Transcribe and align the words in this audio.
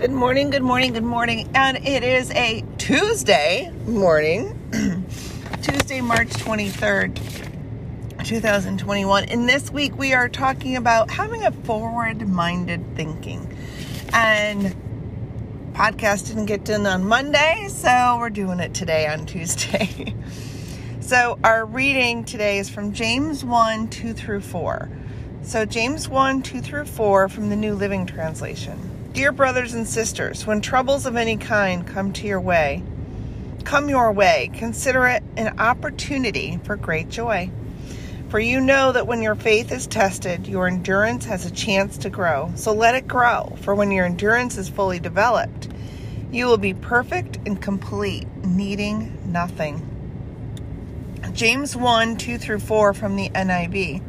Good 0.00 0.12
morning, 0.12 0.48
good 0.48 0.62
morning, 0.62 0.94
good 0.94 1.04
morning. 1.04 1.50
And 1.54 1.76
it 1.86 2.02
is 2.02 2.30
a 2.30 2.64
Tuesday 2.78 3.70
morning, 3.84 4.56
Tuesday, 5.62 6.00
March 6.00 6.28
23rd, 6.28 8.24
2021. 8.24 9.24
And 9.24 9.46
this 9.46 9.70
week 9.70 9.94
we 9.98 10.14
are 10.14 10.30
talking 10.30 10.76
about 10.76 11.10
having 11.10 11.44
a 11.44 11.52
forward 11.52 12.26
minded 12.26 12.96
thinking. 12.96 13.54
And 14.14 14.74
podcast 15.74 16.28
didn't 16.28 16.46
get 16.46 16.64
done 16.64 16.86
on 16.86 17.04
Monday, 17.04 17.68
so 17.68 18.16
we're 18.18 18.30
doing 18.30 18.58
it 18.58 18.72
today 18.72 19.06
on 19.06 19.26
Tuesday. 19.26 20.14
so 21.02 21.38
our 21.44 21.66
reading 21.66 22.24
today 22.24 22.56
is 22.56 22.70
from 22.70 22.94
James 22.94 23.44
1 23.44 23.88
2 23.88 24.14
through 24.14 24.40
4. 24.40 24.88
So 25.42 25.66
James 25.66 26.08
1 26.08 26.40
2 26.40 26.62
through 26.62 26.86
4 26.86 27.28
from 27.28 27.50
the 27.50 27.56
New 27.56 27.74
Living 27.74 28.06
Translation. 28.06 28.89
Dear 29.12 29.32
brothers 29.32 29.74
and 29.74 29.88
sisters, 29.88 30.46
when 30.46 30.60
troubles 30.60 31.04
of 31.04 31.16
any 31.16 31.36
kind 31.36 31.84
come 31.84 32.12
to 32.12 32.28
your 32.28 32.40
way, 32.40 32.84
come 33.64 33.88
your 33.88 34.12
way, 34.12 34.52
consider 34.54 35.04
it 35.08 35.24
an 35.36 35.58
opportunity 35.58 36.60
for 36.62 36.76
great 36.76 37.08
joy. 37.08 37.50
For 38.28 38.38
you 38.38 38.60
know 38.60 38.92
that 38.92 39.08
when 39.08 39.20
your 39.20 39.34
faith 39.34 39.72
is 39.72 39.88
tested, 39.88 40.46
your 40.46 40.68
endurance 40.68 41.24
has 41.24 41.44
a 41.44 41.50
chance 41.50 41.98
to 41.98 42.08
grow. 42.08 42.52
So 42.54 42.72
let 42.72 42.94
it 42.94 43.08
grow, 43.08 43.52
for 43.62 43.74
when 43.74 43.90
your 43.90 44.06
endurance 44.06 44.56
is 44.56 44.68
fully 44.68 45.00
developed, 45.00 45.68
you 46.30 46.46
will 46.46 46.56
be 46.56 46.72
perfect 46.72 47.40
and 47.44 47.60
complete, 47.60 48.28
needing 48.44 49.18
nothing. 49.26 49.84
James 51.32 51.74
1 51.74 52.16
2 52.16 52.38
through 52.38 52.60
4 52.60 52.94
from 52.94 53.16
the 53.16 53.28
NIV. 53.30 54.02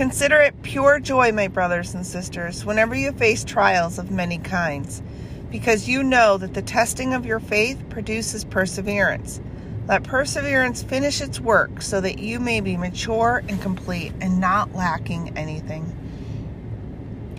Consider 0.00 0.40
it 0.40 0.62
pure 0.62 0.98
joy, 0.98 1.30
my 1.30 1.46
brothers 1.46 1.94
and 1.94 2.06
sisters, 2.06 2.64
whenever 2.64 2.94
you 2.94 3.12
face 3.12 3.44
trials 3.44 3.98
of 3.98 4.10
many 4.10 4.38
kinds, 4.38 5.02
because 5.50 5.90
you 5.90 6.02
know 6.02 6.38
that 6.38 6.54
the 6.54 6.62
testing 6.62 7.12
of 7.12 7.26
your 7.26 7.38
faith 7.38 7.78
produces 7.90 8.46
perseverance. 8.46 9.42
Let 9.86 10.02
perseverance 10.02 10.82
finish 10.82 11.20
its 11.20 11.38
work 11.38 11.82
so 11.82 12.00
that 12.00 12.18
you 12.18 12.40
may 12.40 12.62
be 12.62 12.78
mature 12.78 13.42
and 13.46 13.60
complete 13.60 14.14
and 14.22 14.40
not 14.40 14.74
lacking 14.74 15.36
anything. 15.36 15.94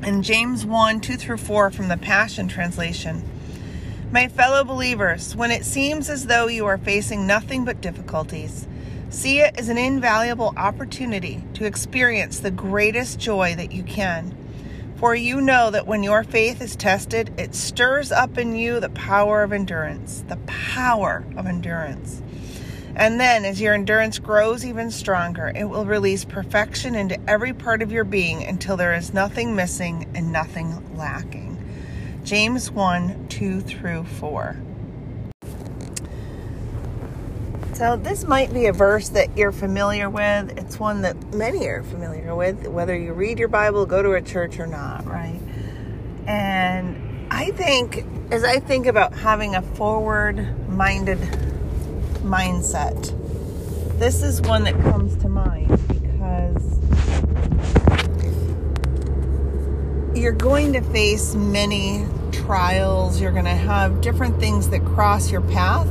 In 0.04 0.22
James 0.22 0.64
1 0.64 1.02
2 1.02 1.18
through 1.18 1.38
4 1.38 1.72
from 1.72 1.88
the 1.88 1.98
Passion 1.98 2.48
Translation, 2.48 3.28
my 4.12 4.28
fellow 4.28 4.64
believers, 4.64 5.36
when 5.36 5.50
it 5.50 5.66
seems 5.66 6.12
as 6.12 6.28
though 6.28 6.46
you 6.46 6.68
are 6.68 6.78
facing 6.78 7.26
nothing 7.26 7.66
but 7.66 7.82
difficulties, 7.82 8.68
See 9.12 9.40
it 9.40 9.60
as 9.60 9.68
an 9.68 9.78
invaluable 9.78 10.54
opportunity 10.56 11.44
to 11.56 11.66
experience 11.66 12.40
the 12.40 12.50
greatest 12.50 13.20
joy 13.20 13.56
that 13.56 13.74
you 13.74 13.84
can. 13.84 14.38
For 14.96 15.14
you 15.14 15.42
know 15.42 15.70
that 15.70 15.86
when 15.86 16.02
your 16.02 16.24
faith 16.24 16.62
is 16.62 16.78
tested, 16.78 17.34
it 17.38 17.54
stirs 17.54 18.14
up 18.14 18.38
in 18.38 18.56
you 18.56 18.80
the 18.80 18.90
power 18.90 19.44
of 19.44 19.52
endurance. 19.52 20.24
The 20.30 20.38
power 20.48 21.26
of 21.36 21.46
endurance. 21.46 22.22
And 22.96 23.20
then, 23.20 23.44
as 23.44 23.60
your 23.60 23.74
endurance 23.74 24.18
grows 24.18 24.66
even 24.66 24.92
stronger, 24.92 25.52
it 25.54 25.66
will 25.66 25.86
release 25.86 26.24
perfection 26.24 26.96
into 26.96 27.20
every 27.30 27.52
part 27.52 27.82
of 27.82 27.92
your 27.92 28.06
being 28.06 28.46
until 28.46 28.78
there 28.78 28.94
is 28.94 29.14
nothing 29.14 29.58
missing 29.58 30.10
and 30.16 30.32
nothing 30.32 30.96
lacking. 30.96 31.58
James 32.24 32.72
1 32.72 33.28
2 33.28 33.60
through 33.60 34.06
4. 34.06 34.56
So, 37.82 37.96
this 37.96 38.26
might 38.26 38.54
be 38.54 38.68
a 38.68 38.74
verse 38.74 39.10
that 39.10 39.36
you're 39.36 39.52
familiar 39.52 40.08
with. 40.08 40.56
It's 40.56 40.80
one 40.80 41.02
that 41.02 41.34
many 41.34 41.66
are 41.66 41.82
familiar 41.82 42.36
with, 42.36 42.68
whether 42.68 42.96
you 42.96 43.12
read 43.12 43.40
your 43.40 43.48
Bible, 43.48 43.88
go 43.88 44.04
to 44.04 44.12
a 44.12 44.22
church 44.22 44.60
or 44.60 44.68
not, 44.68 45.04
right? 45.08 45.40
And 46.28 47.26
I 47.32 47.50
think, 47.50 48.06
as 48.30 48.44
I 48.44 48.60
think 48.60 48.86
about 48.86 49.16
having 49.16 49.56
a 49.56 49.64
forward 49.64 50.70
minded 50.70 51.18
mindset, 52.22 53.18
this 53.98 54.22
is 54.22 54.44
one 54.44 54.64
that 54.66 54.80
comes 54.84 55.16
to 55.24 55.28
mind 55.28 55.70
because 55.88 56.64
you're 60.16 60.34
going 60.34 60.74
to 60.74 60.82
face 60.82 61.34
many 61.34 62.06
trials, 62.32 63.20
you're 63.20 63.32
going 63.32 63.46
to 63.46 63.50
have 63.50 64.02
different 64.02 64.40
things 64.40 64.70
that 64.70 64.86
cross 64.86 65.32
your 65.32 65.42
path 65.42 65.88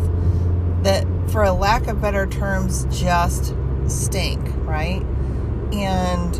that 0.84 1.04
for 1.30 1.44
a 1.44 1.52
lack 1.52 1.86
of 1.86 2.00
better 2.00 2.26
terms, 2.26 2.86
just 2.90 3.54
stink, 3.86 4.40
right? 4.66 5.02
And 5.72 6.36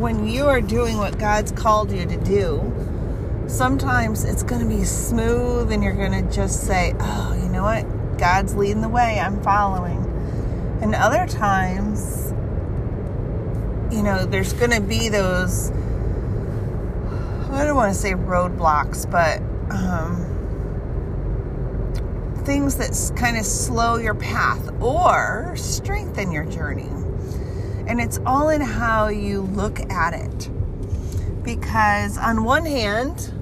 when 0.00 0.28
you 0.28 0.46
are 0.46 0.60
doing 0.60 0.96
what 0.96 1.18
God's 1.18 1.52
called 1.52 1.90
you 1.90 2.06
to 2.06 2.16
do, 2.16 2.72
sometimes 3.48 4.24
it's 4.24 4.42
going 4.42 4.60
to 4.60 4.66
be 4.66 4.84
smooth 4.84 5.72
and 5.72 5.82
you're 5.82 5.94
going 5.94 6.12
to 6.12 6.34
just 6.34 6.66
say, 6.66 6.94
oh, 7.00 7.38
you 7.42 7.48
know 7.48 7.62
what? 7.62 8.18
God's 8.18 8.54
leading 8.54 8.82
the 8.82 8.88
way, 8.88 9.18
I'm 9.18 9.42
following. 9.42 9.98
And 10.80 10.94
other 10.94 11.26
times, 11.26 12.32
you 13.92 14.02
know, 14.02 14.24
there's 14.24 14.52
going 14.52 14.70
to 14.70 14.80
be 14.80 15.08
those, 15.08 15.70
I 17.50 17.64
don't 17.64 17.76
want 17.76 17.92
to 17.92 17.98
say 17.98 18.12
roadblocks, 18.12 19.10
but, 19.10 19.40
um, 19.72 20.31
things 22.44 22.76
that 22.76 23.16
kind 23.16 23.36
of 23.36 23.44
slow 23.44 23.96
your 23.96 24.14
path 24.14 24.70
or 24.80 25.54
strengthen 25.56 26.32
your 26.32 26.44
journey. 26.44 26.90
And 27.86 28.00
it's 28.00 28.18
all 28.24 28.48
in 28.48 28.60
how 28.60 29.08
you 29.08 29.42
look 29.42 29.80
at 29.90 30.14
it. 30.14 30.50
Because, 31.42 32.18
on 32.18 32.44
one 32.44 32.64
hand, 32.64 33.32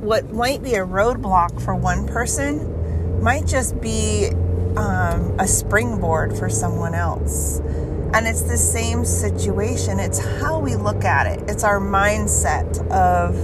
what 0.00 0.32
might 0.32 0.62
be 0.62 0.74
a 0.74 0.84
roadblock 0.84 1.60
for 1.62 1.74
one 1.74 2.06
person 2.06 3.22
might 3.22 3.46
just 3.46 3.80
be 3.80 4.28
um, 4.76 5.34
a 5.40 5.46
springboard 5.46 6.36
for 6.36 6.48
someone 6.48 6.94
else. 6.94 7.58
And 8.14 8.26
it's 8.26 8.42
the 8.42 8.56
same 8.56 9.04
situation. 9.04 9.98
It's 9.98 10.18
how 10.40 10.58
we 10.58 10.76
look 10.76 11.04
at 11.04 11.26
it, 11.26 11.50
it's 11.50 11.64
our 11.64 11.80
mindset 11.80 12.86
of 12.90 13.34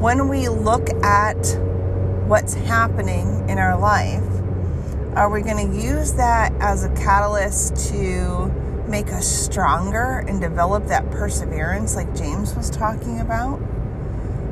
when 0.00 0.28
we 0.28 0.48
look 0.48 0.88
at 1.04 1.58
what's 2.26 2.54
happening 2.54 3.48
in 3.48 3.58
our 3.58 3.78
life 3.78 4.29
are 5.16 5.28
we 5.28 5.42
going 5.42 5.70
to 5.70 5.76
use 5.76 6.12
that 6.14 6.52
as 6.60 6.84
a 6.84 6.88
catalyst 6.90 7.90
to 7.90 8.46
make 8.86 9.08
us 9.08 9.26
stronger 9.26 10.24
and 10.26 10.40
develop 10.40 10.86
that 10.86 11.10
perseverance, 11.10 11.96
like 11.96 12.14
James 12.14 12.54
was 12.54 12.70
talking 12.70 13.20
about? 13.20 13.60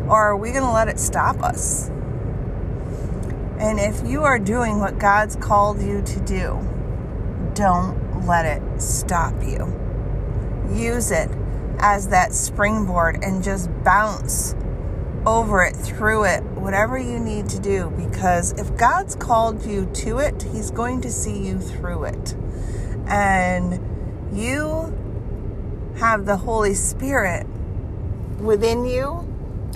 Or 0.08 0.16
are 0.16 0.36
we 0.36 0.50
going 0.50 0.64
to 0.64 0.72
let 0.72 0.88
it 0.88 0.98
stop 0.98 1.42
us? 1.42 1.88
And 3.58 3.78
if 3.78 4.06
you 4.06 4.24
are 4.24 4.38
doing 4.38 4.78
what 4.78 4.98
God's 4.98 5.36
called 5.36 5.80
you 5.80 6.02
to 6.02 6.20
do, 6.20 6.58
don't 7.54 8.26
let 8.26 8.44
it 8.44 8.80
stop 8.80 9.34
you. 9.42 9.74
Use 10.72 11.10
it 11.10 11.30
as 11.78 12.08
that 12.08 12.32
springboard 12.32 13.22
and 13.22 13.42
just 13.42 13.70
bounce 13.84 14.54
over 15.28 15.62
it, 15.62 15.76
through 15.76 16.24
it, 16.24 16.42
whatever 16.42 16.98
you 16.98 17.18
need 17.18 17.50
to 17.50 17.60
do. 17.60 17.92
Because 17.96 18.52
if 18.52 18.74
God's 18.78 19.14
called 19.14 19.66
you 19.66 19.84
to 19.96 20.18
it, 20.18 20.42
He's 20.42 20.70
going 20.70 21.02
to 21.02 21.12
see 21.12 21.46
you 21.46 21.58
through 21.58 22.04
it. 22.04 22.34
And 23.06 23.78
you 24.32 24.94
have 25.98 26.24
the 26.24 26.38
Holy 26.38 26.72
Spirit 26.74 27.46
within 28.40 28.86
you, 28.86 29.26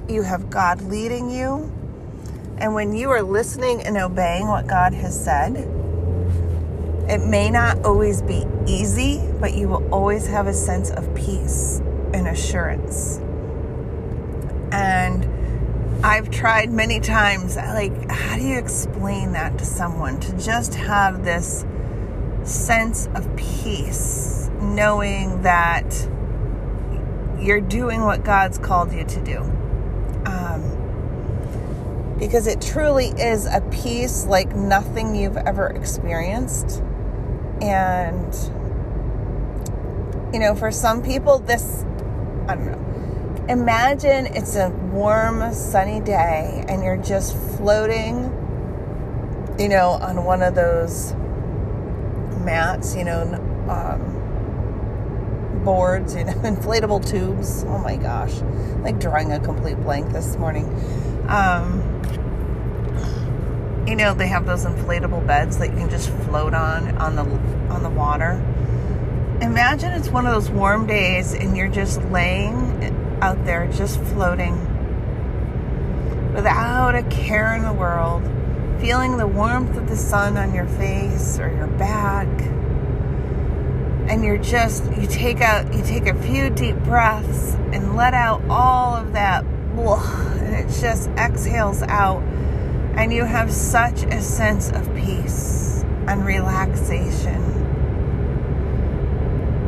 you 0.08 0.22
have 0.22 0.48
God 0.48 0.80
leading 0.82 1.30
you. 1.30 1.70
And 2.56 2.74
when 2.74 2.94
you 2.94 3.10
are 3.10 3.22
listening 3.22 3.82
and 3.82 3.98
obeying 3.98 4.46
what 4.46 4.66
God 4.66 4.94
has 4.94 5.22
said, 5.22 5.56
it 7.10 7.26
may 7.26 7.50
not 7.50 7.84
always 7.84 8.22
be 8.22 8.46
easy, 8.66 9.20
but 9.38 9.52
you 9.52 9.68
will 9.68 9.86
always 9.92 10.26
have 10.28 10.46
a 10.46 10.54
sense 10.54 10.90
of 10.90 11.14
peace 11.14 11.80
and 12.14 12.28
assurance. 12.28 13.20
I've 16.12 16.30
tried 16.30 16.70
many 16.70 17.00
times, 17.00 17.56
like, 17.56 18.10
how 18.10 18.36
do 18.36 18.42
you 18.42 18.58
explain 18.58 19.32
that 19.32 19.56
to 19.56 19.64
someone? 19.64 20.20
To 20.20 20.36
just 20.36 20.74
have 20.74 21.24
this 21.24 21.64
sense 22.44 23.08
of 23.14 23.34
peace, 23.34 24.50
knowing 24.60 25.40
that 25.40 25.90
you're 27.40 27.62
doing 27.62 28.02
what 28.02 28.24
God's 28.24 28.58
called 28.58 28.92
you 28.92 29.04
to 29.04 29.24
do. 29.24 29.38
Um, 30.26 32.16
because 32.18 32.46
it 32.46 32.60
truly 32.60 33.06
is 33.06 33.46
a 33.46 33.62
peace 33.70 34.26
like 34.26 34.54
nothing 34.54 35.16
you've 35.16 35.38
ever 35.38 35.68
experienced. 35.68 36.82
And, 37.62 38.34
you 40.34 40.40
know, 40.40 40.54
for 40.56 40.70
some 40.70 41.02
people, 41.02 41.38
this, 41.38 41.86
I 42.48 42.54
don't 42.54 42.66
know 42.66 42.91
imagine 43.48 44.26
it's 44.26 44.56
a 44.56 44.70
warm, 44.70 45.52
sunny 45.52 46.00
day 46.00 46.64
and 46.68 46.82
you're 46.82 46.96
just 46.96 47.36
floating, 47.56 48.24
you 49.58 49.68
know, 49.68 49.90
on 49.90 50.24
one 50.24 50.42
of 50.42 50.54
those 50.54 51.14
mats, 52.44 52.94
you 52.94 53.04
know, 53.04 53.22
um, 53.68 55.60
boards, 55.64 56.14
you 56.14 56.24
know, 56.24 56.32
inflatable 56.42 57.08
tubes. 57.08 57.64
Oh 57.64 57.78
my 57.78 57.96
gosh, 57.96 58.34
like 58.82 59.00
drawing 59.00 59.32
a 59.32 59.40
complete 59.40 59.80
blank 59.82 60.12
this 60.12 60.36
morning. 60.36 60.66
Um, 61.28 61.88
you 63.86 63.96
know, 63.96 64.14
they 64.14 64.28
have 64.28 64.46
those 64.46 64.64
inflatable 64.64 65.26
beds 65.26 65.58
that 65.58 65.70
you 65.70 65.76
can 65.76 65.90
just 65.90 66.08
float 66.08 66.54
on 66.54 66.96
on 66.98 67.16
the 67.16 67.24
on 67.72 67.82
the 67.82 67.90
water. 67.90 68.40
Imagine 69.40 69.90
it's 69.92 70.08
one 70.08 70.24
of 70.24 70.32
those 70.32 70.48
warm 70.50 70.86
days 70.86 71.34
and 71.34 71.56
you're 71.56 71.66
just 71.68 72.00
laying 72.04 72.82
out 73.22 73.44
there, 73.44 73.68
just 73.68 74.00
floating, 74.00 74.58
without 76.34 76.96
a 76.96 77.04
care 77.04 77.54
in 77.54 77.62
the 77.62 77.72
world, 77.72 78.24
feeling 78.80 79.16
the 79.16 79.28
warmth 79.28 79.76
of 79.76 79.88
the 79.88 79.96
sun 79.96 80.36
on 80.36 80.52
your 80.52 80.66
face 80.66 81.38
or 81.38 81.48
your 81.48 81.68
back. 81.68 82.26
And 84.10 84.24
you're 84.24 84.38
just 84.38 84.84
you 84.96 85.06
take 85.06 85.40
out 85.40 85.72
you 85.72 85.84
take 85.84 86.06
a 86.06 86.20
few 86.20 86.50
deep 86.50 86.74
breaths 86.78 87.54
and 87.72 87.96
let 87.96 88.12
out 88.12 88.42
all 88.50 88.96
of 88.96 89.12
that 89.12 89.44
and 89.44 90.54
it 90.54 90.80
just 90.80 91.08
exhales 91.10 91.82
out. 91.82 92.22
And 92.96 93.12
you 93.12 93.24
have 93.24 93.52
such 93.52 94.02
a 94.02 94.20
sense 94.20 94.70
of 94.72 94.92
peace 94.96 95.84
and 96.08 96.26
relaxation 96.26 97.51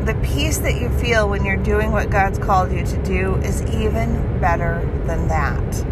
the 0.04 0.14
peace 0.16 0.58
that 0.58 0.80
you 0.80 0.90
feel 0.98 1.28
when 1.28 1.44
you're 1.44 1.56
doing 1.56 1.90
what 1.90 2.10
God's 2.10 2.38
called 2.38 2.70
you 2.72 2.84
to 2.84 3.02
do 3.04 3.36
is 3.36 3.62
even 3.62 4.38
better 4.40 4.84
than 5.06 5.28
that. 5.28 5.84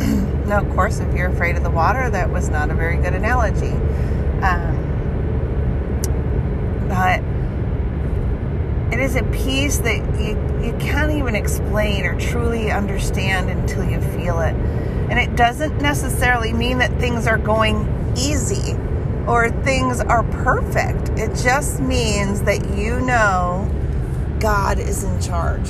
now, 0.46 0.60
of 0.62 0.70
course, 0.74 1.00
if 1.00 1.14
you're 1.14 1.28
afraid 1.28 1.56
of 1.56 1.62
the 1.62 1.70
water, 1.70 2.08
that 2.08 2.30
was 2.30 2.48
not 2.48 2.70
a 2.70 2.74
very 2.74 2.96
good 2.96 3.14
analogy. 3.14 3.72
Um, 4.42 4.86
but 6.88 7.20
it 8.92 9.00
is 9.00 9.16
a 9.16 9.22
peace 9.24 9.78
that 9.78 9.98
you, 10.18 10.64
you 10.64 10.72
can't 10.78 11.12
even 11.12 11.34
explain 11.34 12.06
or 12.06 12.18
truly 12.18 12.70
understand 12.70 13.50
until 13.50 13.84
you 13.84 14.00
feel 14.00 14.40
it. 14.40 14.54
And 15.10 15.18
it 15.18 15.36
doesn't 15.36 15.76
necessarily 15.78 16.54
mean 16.54 16.78
that 16.78 16.98
things 16.98 17.26
are 17.26 17.38
going 17.38 18.14
easy 18.16 18.76
or 19.28 19.50
things 19.62 20.00
are 20.00 20.22
perfect. 20.42 21.10
It 21.18 21.36
just 21.36 21.80
means 21.80 22.42
that 22.42 22.74
you 22.74 22.98
know 23.00 23.70
God 24.40 24.78
is 24.78 25.04
in 25.04 25.20
charge 25.20 25.68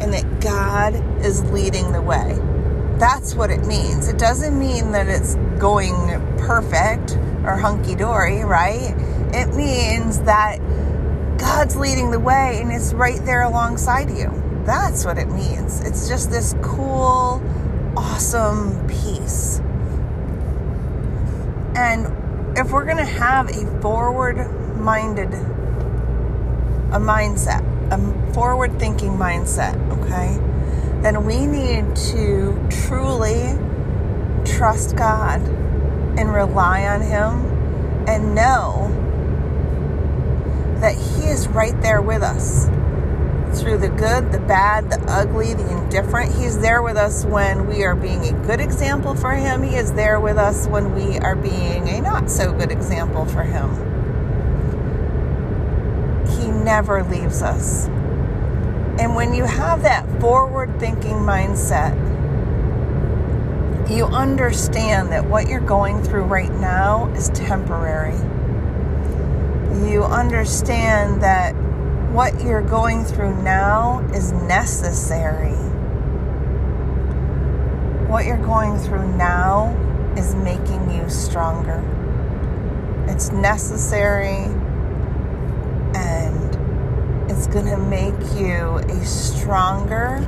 and 0.00 0.12
that 0.14 0.40
God 0.40 0.94
is 1.22 1.44
leading 1.50 1.92
the 1.92 2.00
way. 2.00 2.38
That's 2.98 3.34
what 3.34 3.50
it 3.50 3.66
means. 3.66 4.08
It 4.08 4.18
doesn't 4.18 4.58
mean 4.58 4.92
that 4.92 5.06
it's 5.06 5.34
going 5.58 5.94
perfect 6.38 7.18
or 7.44 7.56
hunky 7.56 7.94
dory, 7.94 8.42
right? 8.42 8.94
It 9.34 9.54
means 9.54 10.20
that 10.20 10.58
God's 11.38 11.76
leading 11.76 12.10
the 12.10 12.20
way 12.20 12.60
and 12.62 12.72
it's 12.72 12.94
right 12.94 13.22
there 13.26 13.42
alongside 13.42 14.08
you. 14.16 14.32
That's 14.64 15.04
what 15.04 15.18
it 15.18 15.28
means. 15.28 15.82
It's 15.82 16.08
just 16.08 16.30
this 16.30 16.54
cool, 16.62 17.42
awesome 17.96 18.86
peace. 18.86 19.60
And 21.76 22.23
if 22.56 22.70
we're 22.70 22.84
going 22.84 22.98
to 22.98 23.04
have 23.04 23.48
a 23.48 23.80
forward 23.80 24.36
minded 24.76 25.32
a 26.94 26.98
mindset, 26.98 27.62
a 27.90 28.32
forward 28.32 28.78
thinking 28.78 29.10
mindset, 29.10 29.74
okay? 29.98 30.38
Then 31.02 31.24
we 31.24 31.46
need 31.46 31.96
to 31.96 32.66
truly 32.70 33.58
trust 34.44 34.94
God 34.94 35.40
and 36.16 36.32
rely 36.32 36.86
on 36.86 37.00
him 37.00 37.54
and 38.06 38.34
know 38.34 38.88
that 40.80 40.94
He 40.94 41.26
is 41.26 41.48
right 41.48 41.78
there 41.82 42.00
with 42.00 42.22
us 42.22 42.68
through 43.64 43.78
the 43.78 43.88
good, 43.88 44.30
the 44.30 44.38
bad, 44.40 44.90
the 44.90 45.00
ugly, 45.08 45.54
the 45.54 45.68
indifferent. 45.70 46.34
He's 46.34 46.58
there 46.58 46.82
with 46.82 46.98
us 46.98 47.24
when 47.24 47.66
we 47.66 47.82
are 47.82 47.96
being 47.96 48.22
a 48.26 48.46
good 48.46 48.60
example 48.60 49.14
for 49.14 49.32
Him. 49.32 49.62
He 49.62 49.76
is 49.76 49.94
there 49.94 50.20
with 50.20 50.36
us 50.36 50.66
when 50.66 50.94
we 50.94 51.18
are 51.18 51.34
being 51.34 51.88
a 51.88 52.02
not 52.02 52.30
so 52.30 52.52
good 52.52 52.70
example 52.70 53.24
for 53.24 53.42
Him. 53.42 53.70
He 56.28 56.48
never 56.50 57.02
leaves 57.04 57.40
us. 57.40 57.86
And 59.00 59.16
when 59.16 59.32
you 59.32 59.44
have 59.44 59.82
that 59.82 60.20
forward 60.20 60.78
thinking 60.78 61.16
mindset, 61.16 61.94
you 63.90 64.04
understand 64.04 65.10
that 65.10 65.24
what 65.24 65.48
you're 65.48 65.60
going 65.60 66.02
through 66.02 66.24
right 66.24 66.52
now 66.52 67.10
is 67.14 67.30
temporary 67.30 68.14
you 69.94 70.04
understand 70.04 71.22
that 71.22 71.54
what 72.14 72.40
you're 72.44 72.62
going 72.62 73.04
through 73.04 73.42
now 73.42 73.98
is 74.14 74.30
necessary. 74.30 75.56
What 78.08 78.24
you're 78.24 78.36
going 78.36 78.78
through 78.78 79.16
now 79.16 79.74
is 80.16 80.36
making 80.36 80.92
you 80.92 81.10
stronger. 81.10 81.82
It's 83.08 83.32
necessary 83.32 84.44
and 85.96 87.28
it's 87.28 87.48
going 87.48 87.66
to 87.66 87.78
make 87.78 88.14
you 88.38 88.76
a 88.76 89.04
stronger 89.04 90.24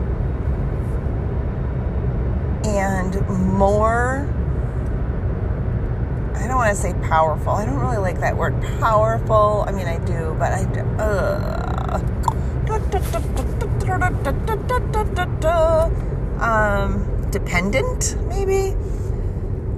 and 2.64 3.28
more 3.28 4.28
I 6.34 6.48
don't 6.48 6.56
want 6.56 6.76
to 6.76 6.80
say 6.80 6.94
powerful. 7.08 7.52
I 7.52 7.64
don't 7.64 7.78
really 7.78 7.96
like 7.96 8.20
that 8.20 8.36
word 8.36 8.60
powerful. 8.78 9.64
I 9.66 9.72
mean, 9.72 9.86
I 9.86 9.98
do, 10.04 10.36
but 10.38 10.52
I. 10.52 10.62
Uh, 11.02 11.65
um, 16.40 17.30
dependent, 17.30 18.16
maybe. 18.28 18.70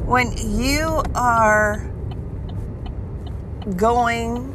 When 0.04 0.32
you 0.36 1.02
are 1.14 1.90
going 3.76 4.54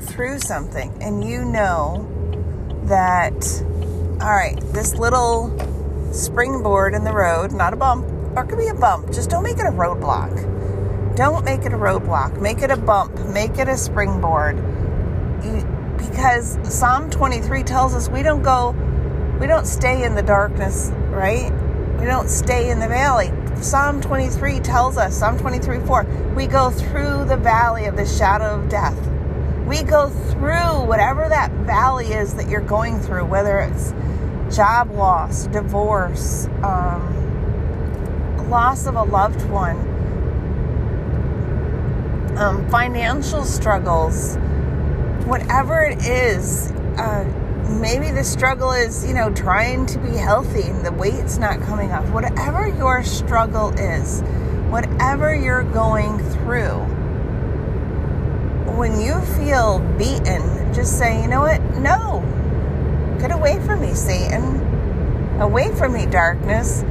through 0.00 0.38
something 0.40 0.96
and 1.02 1.22
you 1.22 1.44
know 1.44 2.08
that, 2.84 3.62
all 4.20 4.34
right, 4.34 4.58
this 4.72 4.94
little 4.94 5.52
springboard 6.12 6.94
in 6.94 7.04
the 7.04 7.12
road, 7.12 7.52
not 7.52 7.72
a 7.72 7.76
bump, 7.76 8.06
or 8.36 8.44
it 8.44 8.48
could 8.48 8.58
be 8.58 8.68
a 8.68 8.74
bump, 8.74 9.12
just 9.12 9.30
don't 9.30 9.42
make 9.42 9.58
it 9.58 9.66
a 9.66 9.72
roadblock 9.72 10.54
don't 11.16 11.44
make 11.44 11.60
it 11.60 11.72
a 11.72 11.76
roadblock. 11.76 12.40
Make 12.40 12.62
it 12.62 12.70
a 12.70 12.76
bump. 12.76 13.18
Make 13.28 13.58
it 13.58 13.68
a 13.68 13.76
springboard. 13.76 14.56
You, 15.44 15.73
because 16.14 16.56
Psalm 16.62 17.10
23 17.10 17.64
tells 17.64 17.92
us 17.92 18.08
we 18.08 18.22
don't 18.22 18.44
go, 18.44 18.70
we 19.40 19.48
don't 19.48 19.66
stay 19.66 20.04
in 20.04 20.14
the 20.14 20.22
darkness, 20.22 20.92
right? 21.10 21.52
We 21.98 22.06
don't 22.06 22.30
stay 22.30 22.70
in 22.70 22.78
the 22.78 22.86
valley. 22.86 23.32
Psalm 23.60 24.00
23 24.00 24.60
tells 24.60 24.96
us, 24.96 25.18
Psalm 25.18 25.36
23 25.38 25.80
4, 25.80 26.04
we 26.36 26.46
go 26.46 26.70
through 26.70 27.24
the 27.24 27.36
valley 27.36 27.86
of 27.86 27.96
the 27.96 28.06
shadow 28.06 28.60
of 28.60 28.68
death. 28.68 28.96
We 29.66 29.82
go 29.82 30.08
through 30.08 30.86
whatever 30.86 31.28
that 31.28 31.50
valley 31.50 32.12
is 32.12 32.34
that 32.34 32.48
you're 32.48 32.60
going 32.60 33.00
through, 33.00 33.24
whether 33.24 33.58
it's 33.58 33.92
job 34.54 34.92
loss, 34.92 35.48
divorce, 35.48 36.46
um, 36.62 37.10
loss 38.48 38.86
of 38.86 38.94
a 38.94 39.02
loved 39.02 39.42
one 39.50 39.94
um, 42.36 42.68
financial 42.68 43.44
struggles, 43.44 44.36
whatever 45.26 45.82
it 45.82 46.04
is. 46.04 46.70
Uh, 46.96 47.24
maybe 47.80 48.10
the 48.10 48.24
struggle 48.24 48.72
is, 48.72 49.06
you 49.06 49.14
know, 49.14 49.32
trying 49.32 49.86
to 49.86 49.98
be 49.98 50.10
healthy 50.10 50.62
and 50.62 50.84
the 50.84 50.92
weight's 50.92 51.38
not 51.38 51.60
coming 51.62 51.92
off. 51.92 52.08
Whatever 52.10 52.68
your 52.68 53.02
struggle 53.02 53.70
is, 53.78 54.22
whatever 54.70 55.34
you're 55.34 55.64
going 55.64 56.18
through, 56.18 56.78
when 58.76 59.00
you 59.00 59.20
feel 59.36 59.78
beaten, 59.98 60.74
just 60.74 60.98
say, 60.98 61.22
you 61.22 61.28
know 61.28 61.40
what? 61.40 61.60
No. 61.76 62.22
Get 63.20 63.32
away 63.32 63.60
from 63.64 63.80
me, 63.80 63.94
Satan. 63.94 64.60
Away 65.40 65.74
from 65.74 65.92
me, 65.92 66.06
darkness 66.06 66.84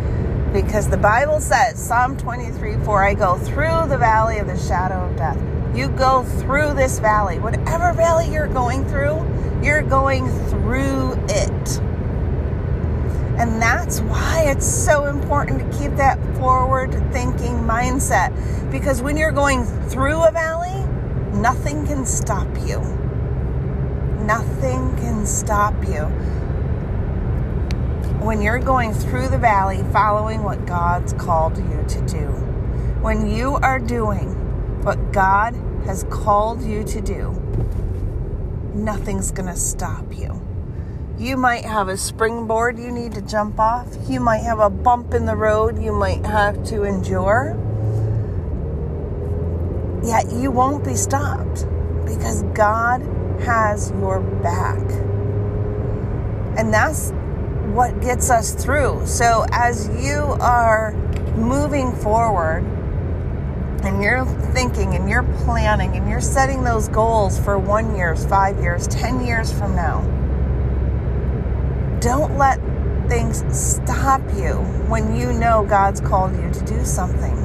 because 0.53 0.87
the 0.87 0.97
Bible 0.97 1.39
says, 1.41 1.83
Psalm 1.83 2.15
23 2.15 2.77
4, 2.85 3.03
I 3.03 3.13
go 3.15 3.37
through 3.39 3.89
the 3.89 3.97
valley 3.97 4.37
of 4.37 4.45
the 4.45 4.57
shadow 4.57 5.09
of 5.09 5.17
death. 5.17 5.37
You 5.75 5.89
go 5.89 6.23
through 6.23 6.75
this 6.75 6.99
valley. 6.99 7.39
Whatever 7.73 7.97
valley 7.97 8.31
you're 8.31 8.47
going 8.47 8.85
through, 8.85 9.17
you're 9.63 9.81
going 9.81 10.29
through 10.49 11.13
it. 11.27 11.79
And 13.39 13.59
that's 13.59 13.99
why 14.01 14.43
it's 14.45 14.71
so 14.71 15.05
important 15.05 15.59
to 15.59 15.79
keep 15.79 15.95
that 15.95 16.19
forward 16.35 16.91
thinking 17.11 17.55
mindset. 17.63 18.31
Because 18.71 19.01
when 19.01 19.17
you're 19.17 19.31
going 19.31 19.65
through 19.89 20.21
a 20.21 20.31
valley, 20.31 20.85
nothing 21.35 21.83
can 21.87 22.05
stop 22.05 22.47
you. 22.63 22.79
Nothing 24.23 24.95
can 24.97 25.25
stop 25.25 25.73
you 25.87 26.03
when 28.23 28.39
you're 28.39 28.59
going 28.59 28.93
through 28.93 29.29
the 29.29 29.39
valley 29.39 29.83
following 29.91 30.43
what 30.43 30.63
God's 30.67 31.13
called 31.13 31.57
you 31.57 31.83
to 31.87 32.05
do. 32.05 32.27
When 33.01 33.27
you 33.27 33.55
are 33.55 33.79
doing 33.79 34.29
what 34.83 35.11
God 35.11 35.55
has 35.85 36.03
called 36.11 36.61
you 36.61 36.83
to 36.83 37.01
do, 37.01 37.42
nothing's 38.73 39.31
going 39.31 39.49
to 39.49 39.55
stop 39.55 40.05
you. 40.17 40.41
You 41.17 41.37
might 41.37 41.63
have 41.63 41.89
a 41.89 41.97
springboard 41.97 42.79
you 42.79 42.91
need 42.91 43.13
to 43.13 43.21
jump 43.21 43.59
off. 43.59 43.87
You 44.09 44.19
might 44.19 44.39
have 44.39 44.59
a 44.59 44.69
bump 44.69 45.13
in 45.13 45.25
the 45.25 45.35
road 45.35 45.81
you 45.81 45.93
might 45.93 46.25
have 46.25 46.63
to 46.65 46.83
endure. 46.83 47.57
Yet 50.03 50.31
you 50.33 50.51
won't 50.51 50.83
be 50.83 50.95
stopped 50.95 51.65
because 52.05 52.43
God 52.53 53.01
has 53.41 53.91
your 53.91 54.19
back. 54.19 54.81
And 56.57 56.73
that's 56.73 57.11
what 57.73 58.01
gets 58.01 58.29
us 58.29 58.53
through. 58.53 59.05
So 59.05 59.45
as 59.51 59.87
you 60.03 60.17
are 60.41 60.93
moving 61.35 61.91
forward, 61.93 62.63
and 63.83 64.01
you're 64.01 64.25
thinking 64.53 64.95
and 64.95 65.09
you're 65.09 65.23
planning 65.43 65.95
and 65.97 66.09
you're 66.09 66.21
setting 66.21 66.63
those 66.63 66.87
goals 66.87 67.37
for 67.39 67.59
one 67.59 67.95
years, 67.95 68.25
five 68.25 68.57
years, 68.59 68.87
ten 68.87 69.25
years 69.25 69.51
from 69.51 69.75
now, 69.75 70.01
don't 71.99 72.37
let 72.37 72.59
things 73.09 73.43
stop 73.55 74.21
you 74.35 74.53
when 74.87 75.15
you 75.15 75.33
know 75.33 75.65
God's 75.65 75.99
called 75.99 76.33
you 76.35 76.49
to 76.51 76.65
do 76.65 76.85
something. 76.85 77.35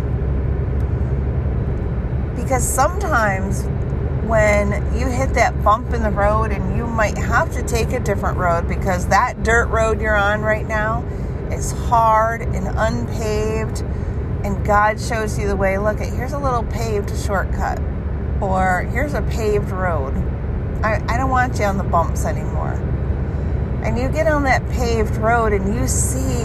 Because 2.36 2.66
sometimes 2.66 3.64
when 4.28 4.70
you 4.96 5.06
hit 5.06 5.34
that 5.34 5.62
bump 5.64 5.92
in 5.92 6.02
the 6.02 6.10
road 6.10 6.52
and 6.52 6.76
you 6.76 6.86
might 6.86 7.18
have 7.18 7.52
to 7.52 7.62
take 7.62 7.92
a 7.92 8.00
different 8.00 8.36
road 8.36 8.68
because 8.68 9.08
that 9.08 9.42
dirt 9.42 9.66
road 9.68 10.00
you're 10.00 10.16
on 10.16 10.42
right 10.42 10.68
now 10.68 11.02
is 11.50 11.72
hard 11.72 12.42
and 12.42 12.68
unpaved 12.76 13.82
and 14.44 14.64
God 14.64 15.00
shows 15.00 15.38
you 15.38 15.48
the 15.48 15.56
way 15.56 15.78
look 15.78 16.00
at 16.00 16.12
here's 16.12 16.32
a 16.32 16.38
little 16.38 16.64
paved 16.64 17.16
shortcut 17.24 17.80
or 18.40 18.88
here's 18.92 19.14
a 19.14 19.22
paved 19.22 19.70
road 19.70 20.14
I, 20.82 21.02
I 21.08 21.16
don't 21.16 21.30
want 21.30 21.58
you 21.58 21.64
on 21.64 21.78
the 21.78 21.84
bumps 21.84 22.24
anymore 22.24 22.72
and 23.84 23.98
you 23.98 24.08
get 24.08 24.26
on 24.26 24.44
that 24.44 24.68
paved 24.70 25.16
road 25.16 25.52
and 25.52 25.74
you 25.74 25.86
see 25.88 26.44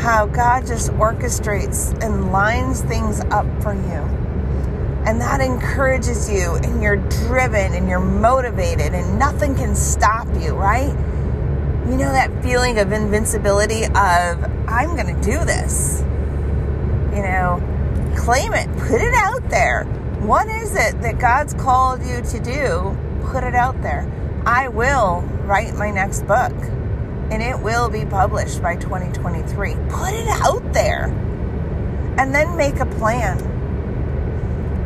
how 0.00 0.26
God 0.26 0.66
just 0.66 0.90
orchestrates 0.92 1.92
and 2.02 2.32
lines 2.32 2.82
things 2.82 3.20
up 3.30 3.46
for 3.62 3.74
you 3.74 4.20
and 5.06 5.20
that 5.20 5.40
encourages 5.40 6.30
you, 6.30 6.56
and 6.56 6.82
you're 6.82 6.96
driven 6.96 7.72
and 7.72 7.88
you're 7.88 8.00
motivated, 8.00 8.92
and 8.92 9.18
nothing 9.18 9.54
can 9.54 9.74
stop 9.74 10.28
you, 10.38 10.54
right? 10.54 10.90
You 11.88 11.96
know 11.96 12.12
that 12.12 12.30
feeling 12.42 12.78
of 12.78 12.92
invincibility 12.92 13.84
of, 13.84 14.44
I'm 14.68 14.94
going 14.96 15.14
to 15.14 15.20
do 15.22 15.42
this. 15.44 16.02
You 17.14 17.22
know, 17.22 18.14
claim 18.16 18.52
it, 18.54 18.68
put 18.78 19.00
it 19.00 19.14
out 19.14 19.48
there. 19.50 19.84
What 20.20 20.48
is 20.48 20.74
it 20.74 21.00
that 21.02 21.18
God's 21.18 21.54
called 21.54 22.02
you 22.04 22.20
to 22.22 22.40
do? 22.40 22.96
Put 23.30 23.44
it 23.44 23.54
out 23.54 23.80
there. 23.82 24.10
I 24.46 24.68
will 24.68 25.22
write 25.44 25.74
my 25.74 25.90
next 25.90 26.22
book 26.26 26.52
and 27.30 27.42
it 27.42 27.58
will 27.60 27.88
be 27.88 28.04
published 28.04 28.62
by 28.62 28.76
2023. 28.76 29.74
Put 29.88 30.14
it 30.14 30.28
out 30.28 30.72
there 30.72 31.06
and 32.18 32.34
then 32.34 32.56
make 32.56 32.80
a 32.80 32.86
plan 32.86 33.50